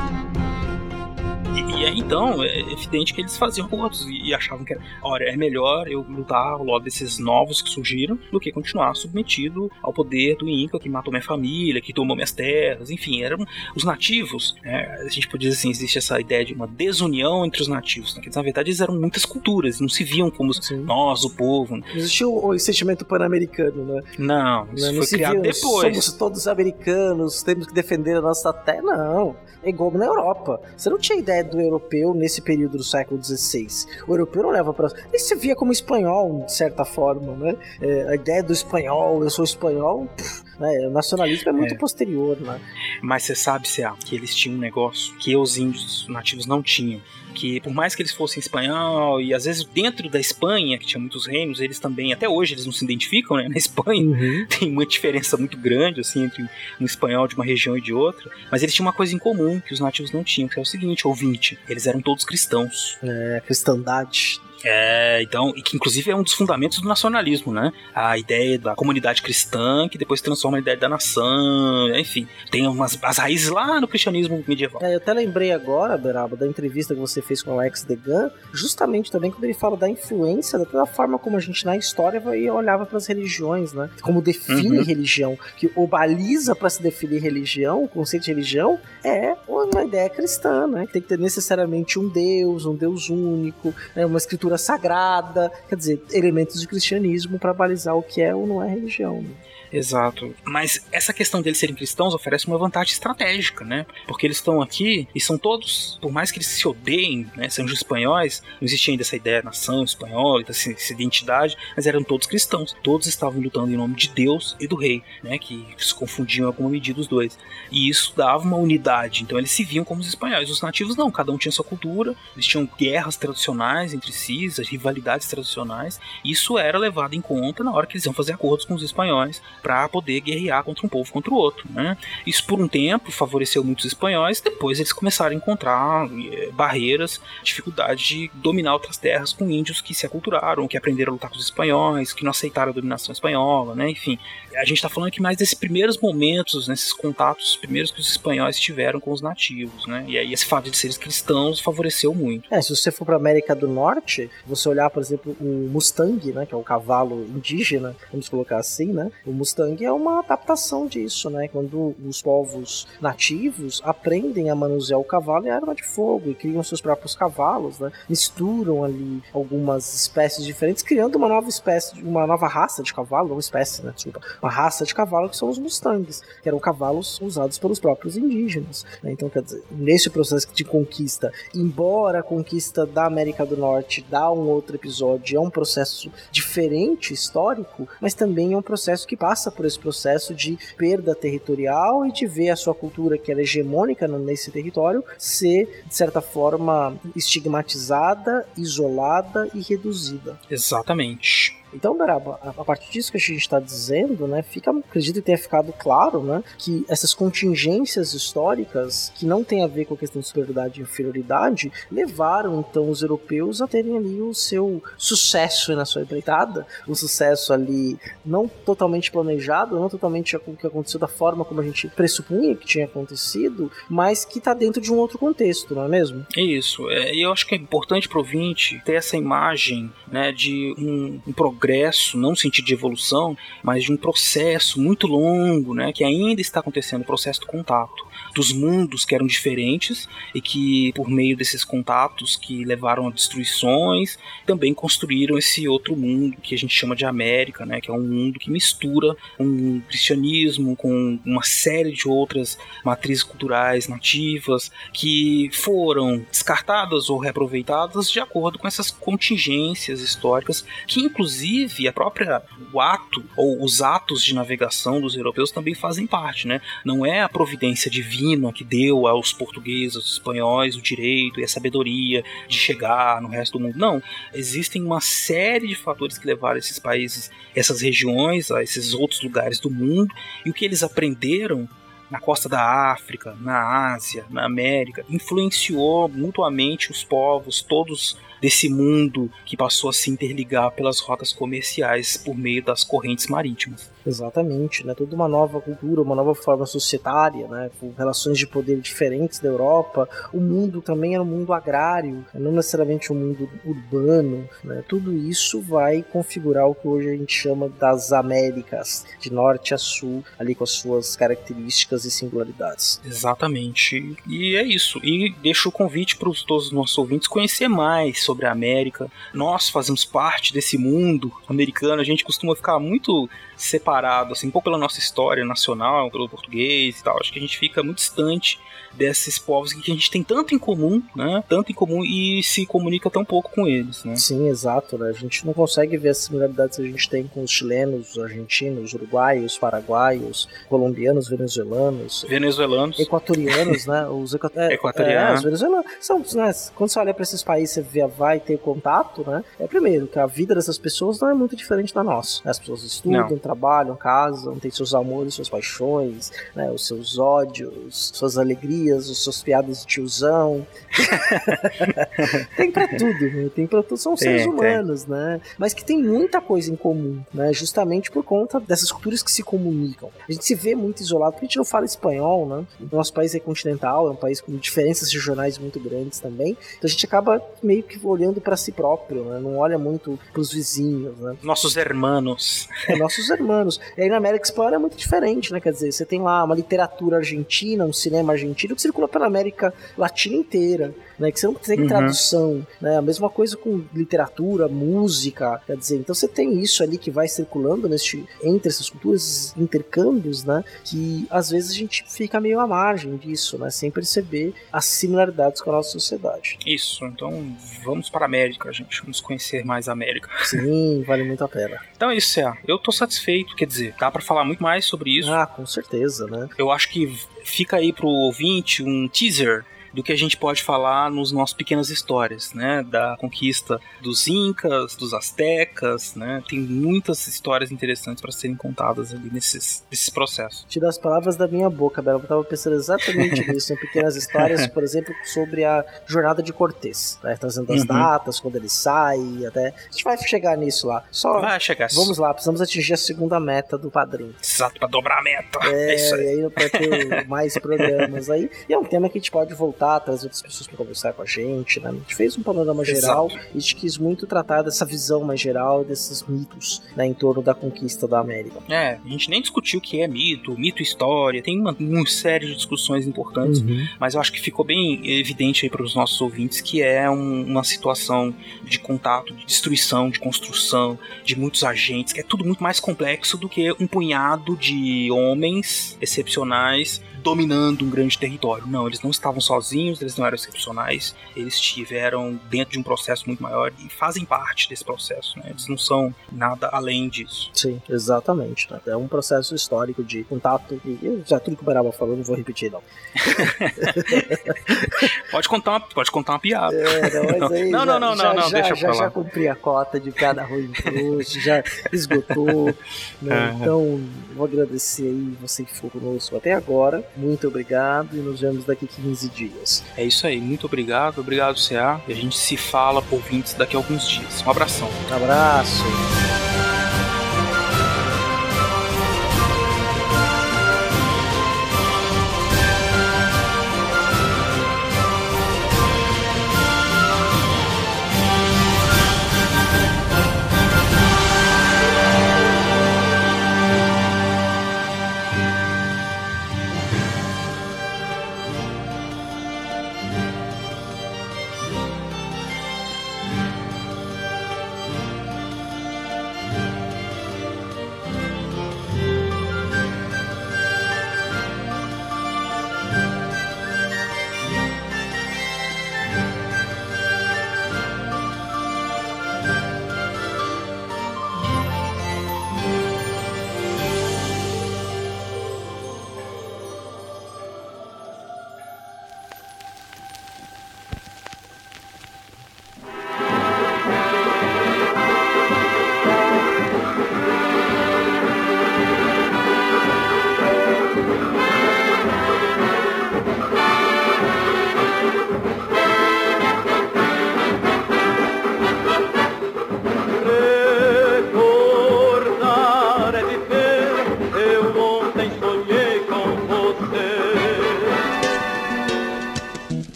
[1.59, 5.37] E, e então, é evidente que eles faziam acordos e, e achavam que, olha, é
[5.37, 10.49] melhor eu lutar lado desses novos que surgiram do que continuar submetido ao poder do
[10.49, 13.39] Inca que matou minha família, que tomou minhas terras, enfim, eram
[13.75, 14.55] os nativos.
[14.63, 18.15] É, a gente pode dizer assim, existe essa ideia de uma desunião entre os nativos,
[18.15, 18.23] né?
[18.23, 20.79] que na verdade eles eram muitas culturas, não se viam como Sim.
[20.79, 21.77] nós, o povo.
[21.77, 21.83] Né?
[21.95, 24.03] Existiu o sentimento pan-americano, né?
[24.19, 25.89] Não, isso não, foi criado viam, depois.
[25.89, 28.83] Somos todos americanos, temos que defender a nossa terra.
[28.83, 30.61] Não, é igual na Europa.
[30.77, 33.67] Você não tinha ideia do europeu nesse período do século XVI.
[34.07, 34.89] O europeu não leva para.
[35.09, 37.57] Ele se via como espanhol, de certa forma, né?
[37.81, 40.07] É, a ideia do espanhol, eu sou espanhol.
[40.17, 40.87] Pff, né?
[40.87, 41.79] O nacionalismo é muito é.
[41.79, 42.61] posterior, né?
[43.03, 47.01] Mas você sabe, Cé, que eles tinham um negócio que os índios nativos não tinham
[47.35, 51.01] que por mais que eles fossem espanhol e às vezes dentro da Espanha, que tinha
[51.01, 53.49] muitos reinos, eles também, até hoje eles não se identificam, né?
[53.49, 54.47] Na Espanha uhum.
[54.47, 56.49] tem uma diferença muito grande assim entre
[56.81, 59.61] um espanhol de uma região e de outra, mas eles tinham uma coisa em comum
[59.61, 62.99] que os nativos não tinham, que é o seguinte, ouvinte, eles eram todos cristãos.
[63.03, 64.41] É, cristandade.
[64.65, 67.73] É, então, e que inclusive é um dos fundamentos do nacionalismo, né?
[67.95, 72.99] A ideia da comunidade cristã que depois transforma a ideia da nação, enfim, tem umas
[73.03, 74.83] as raízes lá no cristianismo medieval.
[74.83, 78.31] É, eu até lembrei agora, Beraba, da entrevista que você fez com o Alex Degan,
[78.53, 82.49] justamente também quando ele fala da influência, da forma como a gente na história vai,
[82.51, 83.89] olhava para as religiões, né?
[84.03, 84.85] Como define uhum.
[84.85, 90.09] religião, que o baliza para se definir religião, o conceito de religião é uma ideia
[90.09, 90.87] cristã, né?
[90.87, 94.05] Que tem que ter necessariamente um Deus, um Deus único, né?
[94.07, 98.47] uma escritura escritura sagrada, quer dizer, elementos de cristianismo para balizar o que é ou
[98.47, 99.21] não é religião.
[99.21, 99.31] Né?
[99.73, 100.35] Exato.
[100.45, 103.87] Mas essa questão deles serem cristãos oferece uma vantagem estratégica, né?
[104.07, 107.49] Porque eles estão aqui e são todos, por mais que eles se odeiem, né?
[107.49, 112.27] Sejam espanhóis, não existia ainda essa ideia de nação espanhola, essa, identidade, mas eram todos
[112.27, 112.75] cristãos.
[112.83, 115.39] Todos estavam lutando em nome de Deus e do rei, né?
[115.39, 117.39] Que se confundiam em alguma medida os dois.
[117.71, 119.23] E isso dava uma unidade.
[119.23, 120.51] Então eles se viam como os espanhóis.
[120.51, 125.29] Os nativos não, cada um tinha sua cultura, eles tinham guerras tradicionais entre si, rivalidades
[125.29, 126.01] tradicionais.
[126.25, 129.43] Isso era levado em conta na hora que eles iam fazer acordos com os espanhóis
[129.63, 131.67] para poder guerrear contra um povo contra o outro.
[131.71, 131.97] Né?
[132.27, 138.05] Isso por um tempo favoreceu muitos espanhóis, depois eles começaram a encontrar é, barreiras, dificuldade
[138.05, 141.45] de dominar outras terras com índios que se aculturaram, que aprenderam a lutar com os
[141.45, 143.91] espanhóis, que não aceitaram a dominação espanhola, né?
[143.91, 144.19] enfim.
[144.57, 148.59] A gente está falando aqui mais desses primeiros momentos, nesses contatos primeiros que os espanhóis
[148.59, 150.05] tiveram com os nativos, né?
[150.09, 152.53] E aí esse fato de serem cristãos favoreceu muito.
[152.53, 156.47] É, se você for para América do Norte, você olhar, por exemplo, o Mustang, né,
[156.47, 159.11] que é o cavalo indígena, vamos colocar assim, né?
[159.25, 159.48] O Mustang
[159.81, 161.49] é uma adaptação disso, né?
[161.49, 166.35] Quando os povos nativos aprendem a manusear o cavalo e a arma de fogo e
[166.35, 167.93] criam seus próprios cavalos, né?
[168.09, 173.41] Misturam ali algumas espécies diferentes, criando uma nova espécie, uma nova raça de cavalo, uma
[173.41, 173.93] espécie, né?
[173.95, 178.17] Desculpa, uma raça de cavalo que são os Mustangs, que eram cavalos usados pelos próprios
[178.17, 178.85] indígenas.
[179.03, 179.13] Né?
[179.13, 184.31] Então, quer dizer, nesse processo de conquista, embora a conquista da América do Norte dá
[184.31, 189.38] um outro episódio, é um processo diferente histórico, mas também é um processo que passa
[189.39, 193.41] passa por esse processo de perda territorial e de ver a sua cultura, que era
[193.41, 200.39] hegemônica nesse território, ser, de certa forma, estigmatizada, isolada e reduzida.
[200.51, 201.58] Exatamente.
[201.73, 205.39] Então, Beraba, a partir disso que a gente está dizendo, né, fica, acredito que tenha
[205.39, 210.21] ficado claro, né, que essas contingências históricas que não têm a ver com a questão
[210.21, 215.85] de superioridade e inferioridade levaram então os europeus a terem ali o seu sucesso na
[215.85, 221.45] sua empreitada, um sucesso ali não totalmente planejado, não totalmente o que aconteceu da forma
[221.45, 225.75] como a gente pressupunha que tinha acontecido, mas que está dentro de um outro contexto,
[225.75, 226.27] não é mesmo?
[226.37, 226.89] É isso.
[226.91, 230.75] É, e eu acho que é importante para o ouvinte ter essa imagem, né, de
[230.79, 235.93] um, um programa progresso, não sentido de evolução, mas de um processo muito longo, né,
[235.93, 240.93] que ainda está acontecendo, o processo do contato dos mundos que eram diferentes e que
[240.93, 246.59] por meio desses contatos que levaram a destruições, também construíram esse outro mundo que a
[246.59, 251.43] gente chama de América, né, que é um mundo que mistura um cristianismo com uma
[251.43, 258.91] série de outras matrizes culturais nativas que foram descartadas ou reaproveitadas de acordo com essas
[258.91, 265.51] contingências históricas que inclusive a própria o ato ou os atos de navegação dos europeus
[265.51, 266.61] também fazem parte, né?
[266.85, 271.49] Não é a providência divina que deu aos portugueses, aos espanhóis o direito e a
[271.49, 273.79] sabedoria de chegar no resto do mundo.
[273.79, 274.03] Não,
[274.35, 279.61] existem uma série de fatores que levaram esses países, essas regiões, a esses outros lugares
[279.61, 280.13] do mundo
[280.45, 281.69] e o que eles aprenderam
[282.11, 289.31] na costa da África, na Ásia, na América, influenciou mutuamente os povos, todos desse mundo
[289.45, 293.91] que passou a se interligar pelas rotas comerciais por meio das correntes marítimas.
[294.09, 294.95] Exatamente, né?
[294.95, 297.71] Toda uma nova cultura, uma nova forma societária, né?
[297.79, 300.09] Com relações de poder diferentes da Europa.
[300.33, 304.83] O mundo também era um mundo agrário, não necessariamente um mundo urbano, né?
[304.89, 309.79] Tudo isso vai configurar o que hoje a gente chama das Américas, de norte a
[309.79, 313.01] sul, ali com as suas características e singularidades.
[313.05, 314.17] Exatamente.
[314.27, 314.99] E é isso.
[315.05, 319.11] E deixo o convite para todos os nossos ouvintes conhecer mais sobre a América.
[319.35, 323.29] Nós fazemos parte desse mundo americano, a gente costuma ficar muito
[323.59, 327.19] separado, assim, um pouco pela nossa história nacional, pelo português e tal.
[327.21, 328.59] Acho que a gente fica muito distante
[328.93, 331.43] desses povos que a gente tem tanto em comum, né?
[331.49, 334.17] Tanto em comum e se comunica tão pouco com eles, né?
[334.17, 335.11] Sim, exato, né?
[335.11, 338.19] A gente não consegue ver as similaridades que a gente tem com os chilenos, os
[338.19, 344.07] argentinos, os uruguaios, paraguaios, colombianos, venezuelanos, venezuelanos, equatorianos, né?
[344.09, 346.53] Os é, equatorianos, é, os venezuelanos são, né?
[346.75, 349.45] Quando você olha para esses países, você vê, vai ter contato, né?
[349.61, 352.49] É primeiro que a vida dessas pessoas não é muito diferente da nossa.
[352.49, 358.11] As pessoas estudam, não trabalham, casam, têm seus amores, suas paixões, né, os seus ódios,
[358.15, 360.67] suas alegrias, os seus piadas de tiozão.
[362.57, 363.51] tem pra tudo, né?
[363.55, 363.99] tem pra tudo.
[363.99, 365.15] São tem, seres humanos, tem.
[365.15, 365.41] né?
[365.59, 367.53] Mas que tem muita coisa em comum, né?
[367.53, 370.11] Justamente por conta dessas culturas que se comunicam.
[370.29, 372.67] A gente se vê muito isolado, porque a gente não fala espanhol, né?
[372.81, 376.57] O nosso país é continental, é um país com diferenças regionais muito grandes também.
[376.77, 379.41] Então a gente acaba meio que olhando para si próprio, né?
[379.41, 381.37] Não olha muito pros vizinhos, né?
[381.43, 382.69] Nossos hermanos.
[382.89, 383.68] É, nossos hermanos.
[383.97, 385.61] E aí na América Explorer é muito diferente, né?
[385.61, 389.75] Quer dizer, você tem lá uma literatura argentina, um cinema argentino que circula pela América
[389.97, 391.33] Latina inteira né?
[391.33, 391.87] Que você não tem uhum.
[391.87, 392.97] tradução, né?
[392.97, 397.29] A mesma coisa com literatura, música, quer dizer, então você tem isso ali que vai
[397.29, 400.65] circulando neste, entre essas culturas, intercâmbios, né?
[400.85, 403.71] Que às vezes a gente fica meio à margem disso, né?
[403.71, 406.59] Sem perceber as similaridades com a nossa sociedade.
[406.67, 409.01] Isso, então vamos para a América, gente.
[409.03, 410.29] Vamos conhecer mais a América.
[410.45, 411.81] Sim, vale muito a pena.
[411.97, 412.53] Então é isso, é.
[412.67, 415.33] Eu tô satisfeito, quer dizer, dá para falar muito mais sobre isso.
[415.33, 416.49] Ah, com certeza, né?
[416.57, 417.13] Eu acho que
[417.45, 419.65] fica aí pro ouvinte um teaser
[419.99, 422.85] do que a gente pode falar nos nossos pequenas histórias, né?
[422.85, 426.41] Da conquista dos incas, dos astecas, né?
[426.49, 430.65] Tem muitas histórias interessantes para serem contadas ali nesses, nesses processos.
[430.69, 432.21] Tira as palavras da minha boca, Bela.
[432.21, 437.19] Eu estava pensando exatamente nisso, em pequenas histórias, por exemplo, sobre a jornada de Cortez,
[437.25, 437.37] né?
[437.37, 437.87] Trazendo as uhum.
[437.87, 439.19] datas, quando ele sai,
[439.49, 439.71] até.
[439.71, 441.03] A gente vai chegar nisso lá.
[441.11, 441.89] Só vai chegar.
[441.93, 444.33] Vamos lá, precisamos atingir a segunda meta do padrinho.
[444.41, 445.59] Exato, para dobrar a meta.
[445.65, 446.23] É, é isso aí.
[446.23, 448.49] E aí ter mais programas aí.
[448.69, 451.23] E é um tema que a gente pode voltar trazer outras pessoas para conversar com
[451.23, 451.91] a gente, né?
[451.91, 453.45] A gente fez um panorama geral Exato.
[453.55, 457.43] e a gente quis muito tratar dessa visão mais geral desses mitos né, em torno
[457.43, 458.61] da conquista da América.
[458.69, 462.47] É, a gente nem discutiu o que é mito, mito história, tem uma, uma série
[462.47, 463.87] de discussões importantes, uhum.
[464.01, 467.45] mas eu acho que ficou bem evidente aí para os nossos ouvintes que é um,
[467.45, 468.35] uma situação
[468.65, 473.37] de contato, de destruição, de construção, de muitos agentes, que é tudo muito mais complexo
[473.37, 478.67] do que um punhado de homens excepcionais dominando um grande território.
[478.67, 483.25] Não, eles não estavam sozinhos, eles não eram excepcionais, eles estiveram dentro de um processo
[483.27, 485.47] muito maior e fazem parte desse processo, né?
[485.51, 487.51] Eles não são nada além disso.
[487.53, 488.73] Sim, exatamente.
[488.73, 488.81] Né?
[488.87, 492.35] É um processo histórico de contato e já tudo que o Baraba falou, não vou
[492.35, 492.83] repetir não.
[495.31, 496.75] pode contar uma, pode contar uma piada.
[496.75, 499.49] É, não, aí, não, já, não, não, já, não, não, já, deixa já, já cumpri
[499.49, 501.63] a cota de cada ruim trouxe, já
[501.93, 502.75] esgotou.
[503.21, 503.39] Né?
[503.49, 503.61] Uhum.
[503.61, 504.01] Então,
[504.35, 507.05] vou agradecer aí você que ficou conosco até agora.
[507.19, 509.85] Muito obrigado e nos vemos daqui 15 dias.
[509.97, 512.01] É isso aí, muito obrigado, obrigado CA.
[512.07, 514.43] E a gente se fala por vintes daqui a alguns dias.
[514.47, 514.89] Um abração.
[515.11, 515.83] Um abraço.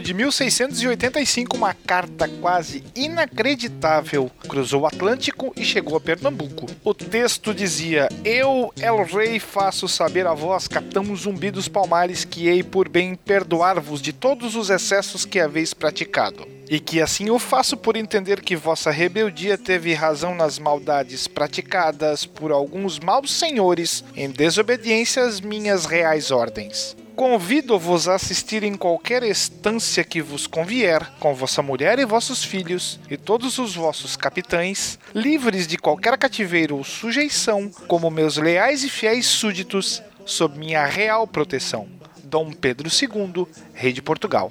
[0.00, 6.66] De 1685, uma carta quase inacreditável cruzou o Atlântico e chegou a Pernambuco.
[6.82, 12.48] O texto dizia: Eu, El Rei, faço saber a vós, capitão Zumbi dos Palmares, que
[12.48, 16.48] hei por bem perdoar-vos de todos os excessos que haveis praticado.
[16.68, 22.24] E que assim o faço por entender que vossa rebeldia teve razão nas maldades praticadas
[22.24, 26.96] por alguns maus senhores em desobediência às minhas reais ordens.
[27.20, 32.98] Convido-vos a assistir em qualquer estância que vos convier, com vossa mulher e vossos filhos,
[33.10, 38.88] e todos os vossos capitães, livres de qualquer cativeiro ou sujeição, como meus leais e
[38.88, 41.86] fiéis súditos, sob minha real proteção.
[42.24, 44.50] Dom Pedro II, Rei de Portugal.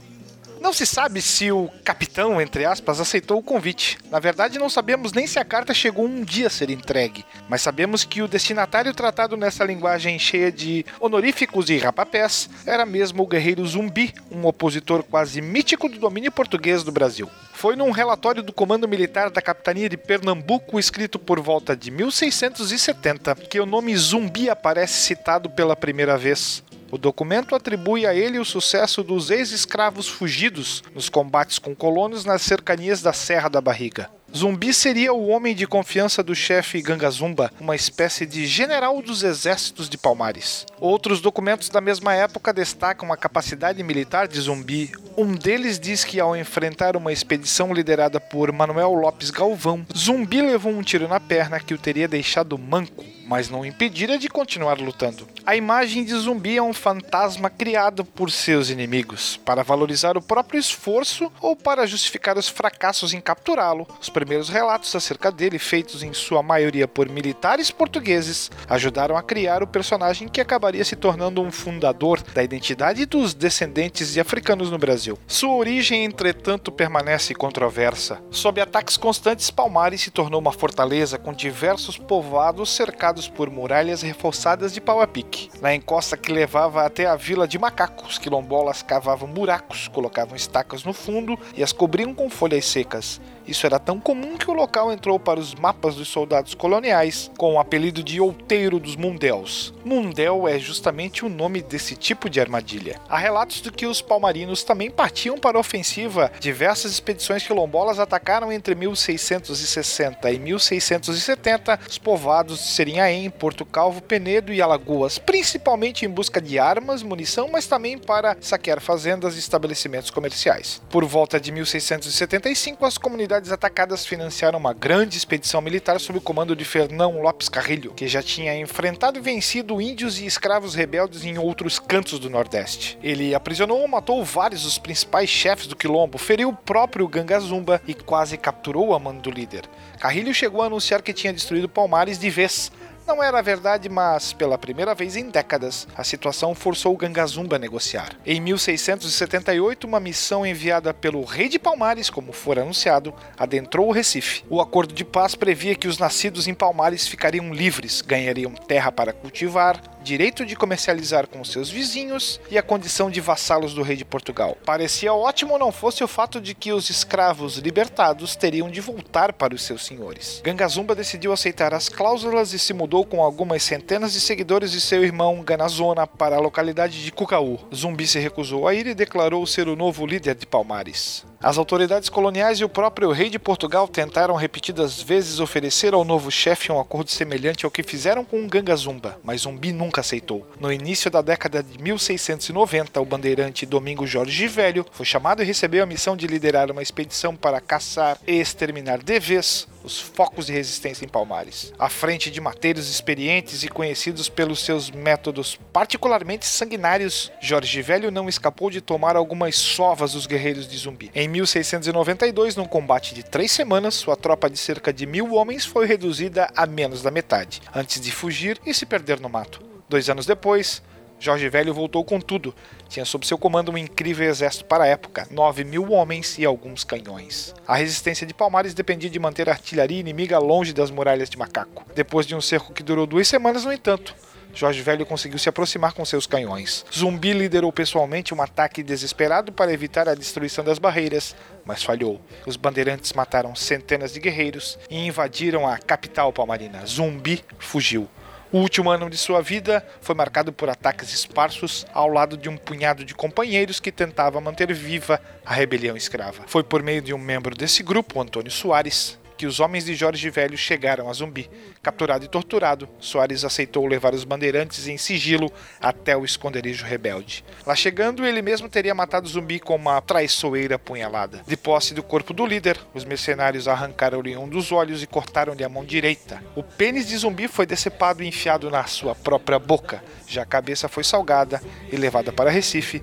[0.61, 3.97] Não se sabe se o capitão, entre aspas, aceitou o convite.
[4.11, 7.61] Na verdade, não sabemos nem se a carta chegou um dia a ser entregue, mas
[7.61, 13.27] sabemos que o destinatário tratado nessa linguagem cheia de honoríficos e rapapés era mesmo o
[13.27, 17.29] guerreiro Zumbi, um opositor quase mítico do domínio português do Brasil.
[17.53, 23.35] Foi num relatório do Comando Militar da Capitania de Pernambuco, escrito por volta de 1670,
[23.35, 26.63] que o nome Zumbi aparece citado pela primeira vez.
[26.91, 32.41] O documento atribui a ele o sucesso dos ex-escravos fugidos nos combates com colonos nas
[32.41, 34.09] cercanias da Serra da Barriga.
[34.35, 39.89] Zumbi seria o homem de confiança do chefe Gangazumba, uma espécie de general dos exércitos
[39.89, 40.65] de Palmares.
[40.79, 44.91] Outros documentos da mesma época destacam a capacidade militar de Zumbi.
[45.17, 50.71] Um deles diz que ao enfrentar uma expedição liderada por Manuel Lopes Galvão, Zumbi levou
[50.71, 55.27] um tiro na perna que o teria deixado manco mas não impedira de continuar lutando.
[55.45, 60.59] A imagem de zumbi é um fantasma criado por seus inimigos, para valorizar o próprio
[60.59, 63.87] esforço ou para justificar os fracassos em capturá-lo.
[64.01, 69.63] Os primeiros relatos acerca dele, feitos em sua maioria por militares portugueses, ajudaram a criar
[69.63, 74.77] o personagem que acabaria se tornando um fundador da identidade dos descendentes de africanos no
[74.77, 75.17] Brasil.
[75.25, 78.21] Sua origem, entretanto, permanece controversa.
[78.29, 84.73] Sob ataques constantes, Palmares se tornou uma fortaleza com diversos povoados cercados por muralhas reforçadas
[84.73, 85.49] de pau a pique.
[85.61, 90.91] Na encosta que levava até a vila de macacos, quilombolas cavavam buracos, colocavam estacas no
[90.91, 93.21] fundo e as cobriam com folhas secas.
[93.49, 97.55] Isso era tão comum que o local entrou para os mapas dos soldados coloniais com
[97.55, 99.73] o apelido de Outeiro dos Mundels.
[99.83, 102.99] Mundel é justamente o nome desse tipo de armadilha.
[103.09, 106.31] Há relatos de que os palmarinos também partiam para a ofensiva.
[106.39, 114.53] Diversas expedições quilombolas atacaram entre 1660 e 1670 os povoados de Serinhaém, Porto Calvo, Penedo
[114.53, 120.11] e Alagoas, principalmente em busca de armas, munição, mas também para saquear fazendas e estabelecimentos
[120.11, 120.79] comerciais.
[120.89, 126.55] Por volta de 1675, as comunidades atacadas financiaram uma grande expedição militar sob o comando
[126.55, 131.37] de Fernão Lopes Carrilho, que já tinha enfrentado e vencido índios e escravos rebeldes em
[131.37, 132.99] outros cantos do Nordeste.
[133.01, 137.93] Ele aprisionou ou matou vários dos principais chefes do quilombo, feriu o próprio Gangazumba e
[137.93, 139.63] quase capturou a mão do líder.
[139.99, 142.71] Carrilho chegou a anunciar que tinha destruído Palmares de vez,
[143.09, 147.59] não era verdade, mas pela primeira vez em décadas, a situação forçou o Gangazumba a
[147.59, 148.11] negociar.
[148.23, 154.43] Em 1678, uma missão enviada pelo rei de Palmares, como for anunciado, adentrou o Recife.
[154.47, 159.11] O acordo de paz previa que os nascidos em Palmares ficariam livres, ganhariam terra para
[159.11, 164.05] cultivar, direito de comercializar com seus vizinhos e a condição de vassalos do rei de
[164.05, 164.57] Portugal.
[164.65, 169.53] Parecia ótimo não fosse o fato de que os escravos libertados teriam de voltar para
[169.53, 170.41] os seus senhores.
[170.43, 175.03] Gangazumba decidiu aceitar as cláusulas e se mudou com algumas centenas de seguidores de seu
[175.03, 177.59] irmão Ganazona para a localidade de Cucaú.
[177.73, 181.28] Zumbi se recusou a ir e declarou ser o novo líder de Palmares.
[181.41, 186.29] As autoridades coloniais e o próprio rei de Portugal tentaram repetidas vezes oferecer ao novo
[186.29, 190.45] chefe um acordo semelhante ao que fizeram com o Gangazumba, mas Zumbi nunca aceitou.
[190.59, 195.81] No início da década de 1690, o bandeirante Domingo Jorge Velho foi chamado e recebeu
[195.81, 200.53] a missão de liderar uma expedição para caçar e exterminar de vez os focos de
[200.53, 201.73] resistência em Palmares.
[201.77, 208.29] À frente de mateiros experientes e conhecidos pelos seus métodos particularmente sanguinários, Jorge Velho não
[208.29, 211.11] escapou de tomar algumas sovas dos guerreiros de zumbi.
[211.13, 215.85] Em 1692, num combate de três semanas, sua tropa de cerca de mil homens foi
[215.85, 219.61] reduzida a menos da metade, antes de fugir e se perder no mato.
[219.87, 220.83] Dois anos depois,
[221.19, 222.55] Jorge Velho voltou com tudo.
[222.87, 226.83] Tinha sob seu comando um incrível exército para a época, 9 mil homens e alguns
[226.83, 227.53] canhões.
[227.67, 231.85] A resistência de Palmares dependia de manter a artilharia inimiga longe das muralhas de Macaco.
[231.93, 234.15] Depois de um cerco que durou duas semanas, no entanto,
[234.53, 236.85] Jorge Velho conseguiu se aproximar com seus canhões.
[236.93, 242.19] Zumbi liderou pessoalmente um ataque desesperado para evitar a destruição das barreiras, mas falhou.
[242.45, 246.85] Os bandeirantes mataram centenas de guerreiros e invadiram a capital palmarina.
[246.85, 248.09] Zumbi fugiu.
[248.51, 252.57] O último ano de sua vida foi marcado por ataques esparsos ao lado de um
[252.57, 256.41] punhado de companheiros que tentava manter viva a rebelião escrava.
[256.47, 260.29] Foi por meio de um membro desse grupo, Antônio Soares, que os homens de Jorge
[260.29, 261.49] Velho chegaram a Zumbi.
[261.81, 267.45] Capturado e torturado, Soares aceitou levar os bandeirantes em sigilo até o esconderijo rebelde.
[267.65, 271.41] Lá chegando, ele mesmo teria matado Zumbi com uma traiçoeira punhalada.
[271.47, 275.69] De posse do corpo do líder, os mercenários arrancaram-lhe um dos olhos e cortaram-lhe a
[275.69, 276.43] mão direita.
[276.53, 280.03] O pênis de Zumbi foi decepado e enfiado na sua própria boca.
[280.27, 283.01] Já a cabeça foi salgada e levada para Recife,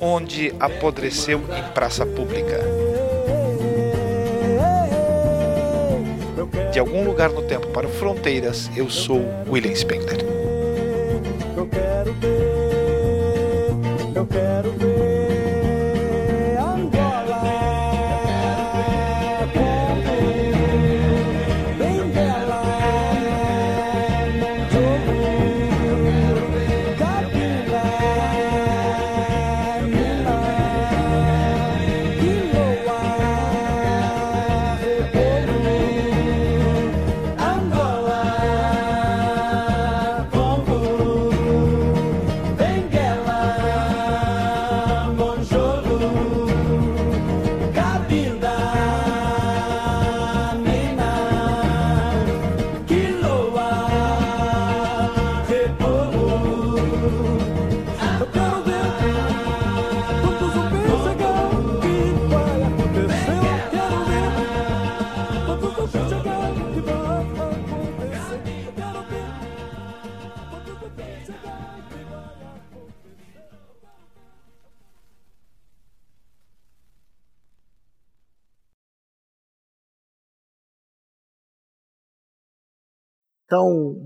[0.00, 2.93] onde apodreceu em praça pública.
[6.74, 10.18] De algum lugar no tempo para fronteiras, eu sou William Spengler.
[11.56, 12.40] Eu quero ver,
[14.16, 14.93] eu quero ver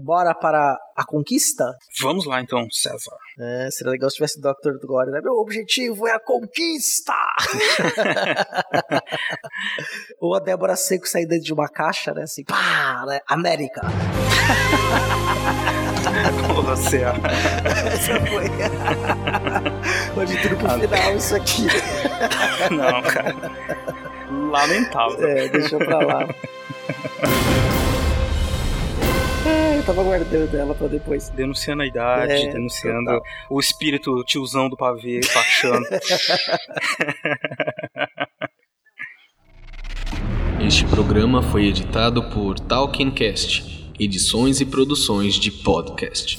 [0.09, 1.65] bora para a conquista?
[2.01, 3.15] Vamos lá então, César.
[3.39, 4.79] É, seria legal se tivesse Dr.
[4.83, 5.21] Gore, né?
[5.23, 7.13] Meu objetivo é a conquista!
[10.19, 12.23] Ou a Débora Seco sair dentro de uma caixa, né?
[12.23, 13.21] Assim, pá, né?
[13.29, 13.83] América!
[16.55, 17.15] Porra, César.
[17.93, 18.47] Essa foi.
[20.23, 21.67] Hoje tudo pro final, isso aqui.
[22.71, 23.35] Não, cara.
[24.31, 25.29] Lamentável.
[25.29, 26.27] É, deixa pra lá.
[29.49, 31.29] É, eu tava guardando ela pra depois.
[31.31, 33.23] Denunciando a idade, É, denunciando total.
[33.51, 35.87] o espírito tiozão do pavê baixando.
[40.61, 46.39] Este programa foi editado por Talkencast, edições e produções de podcast.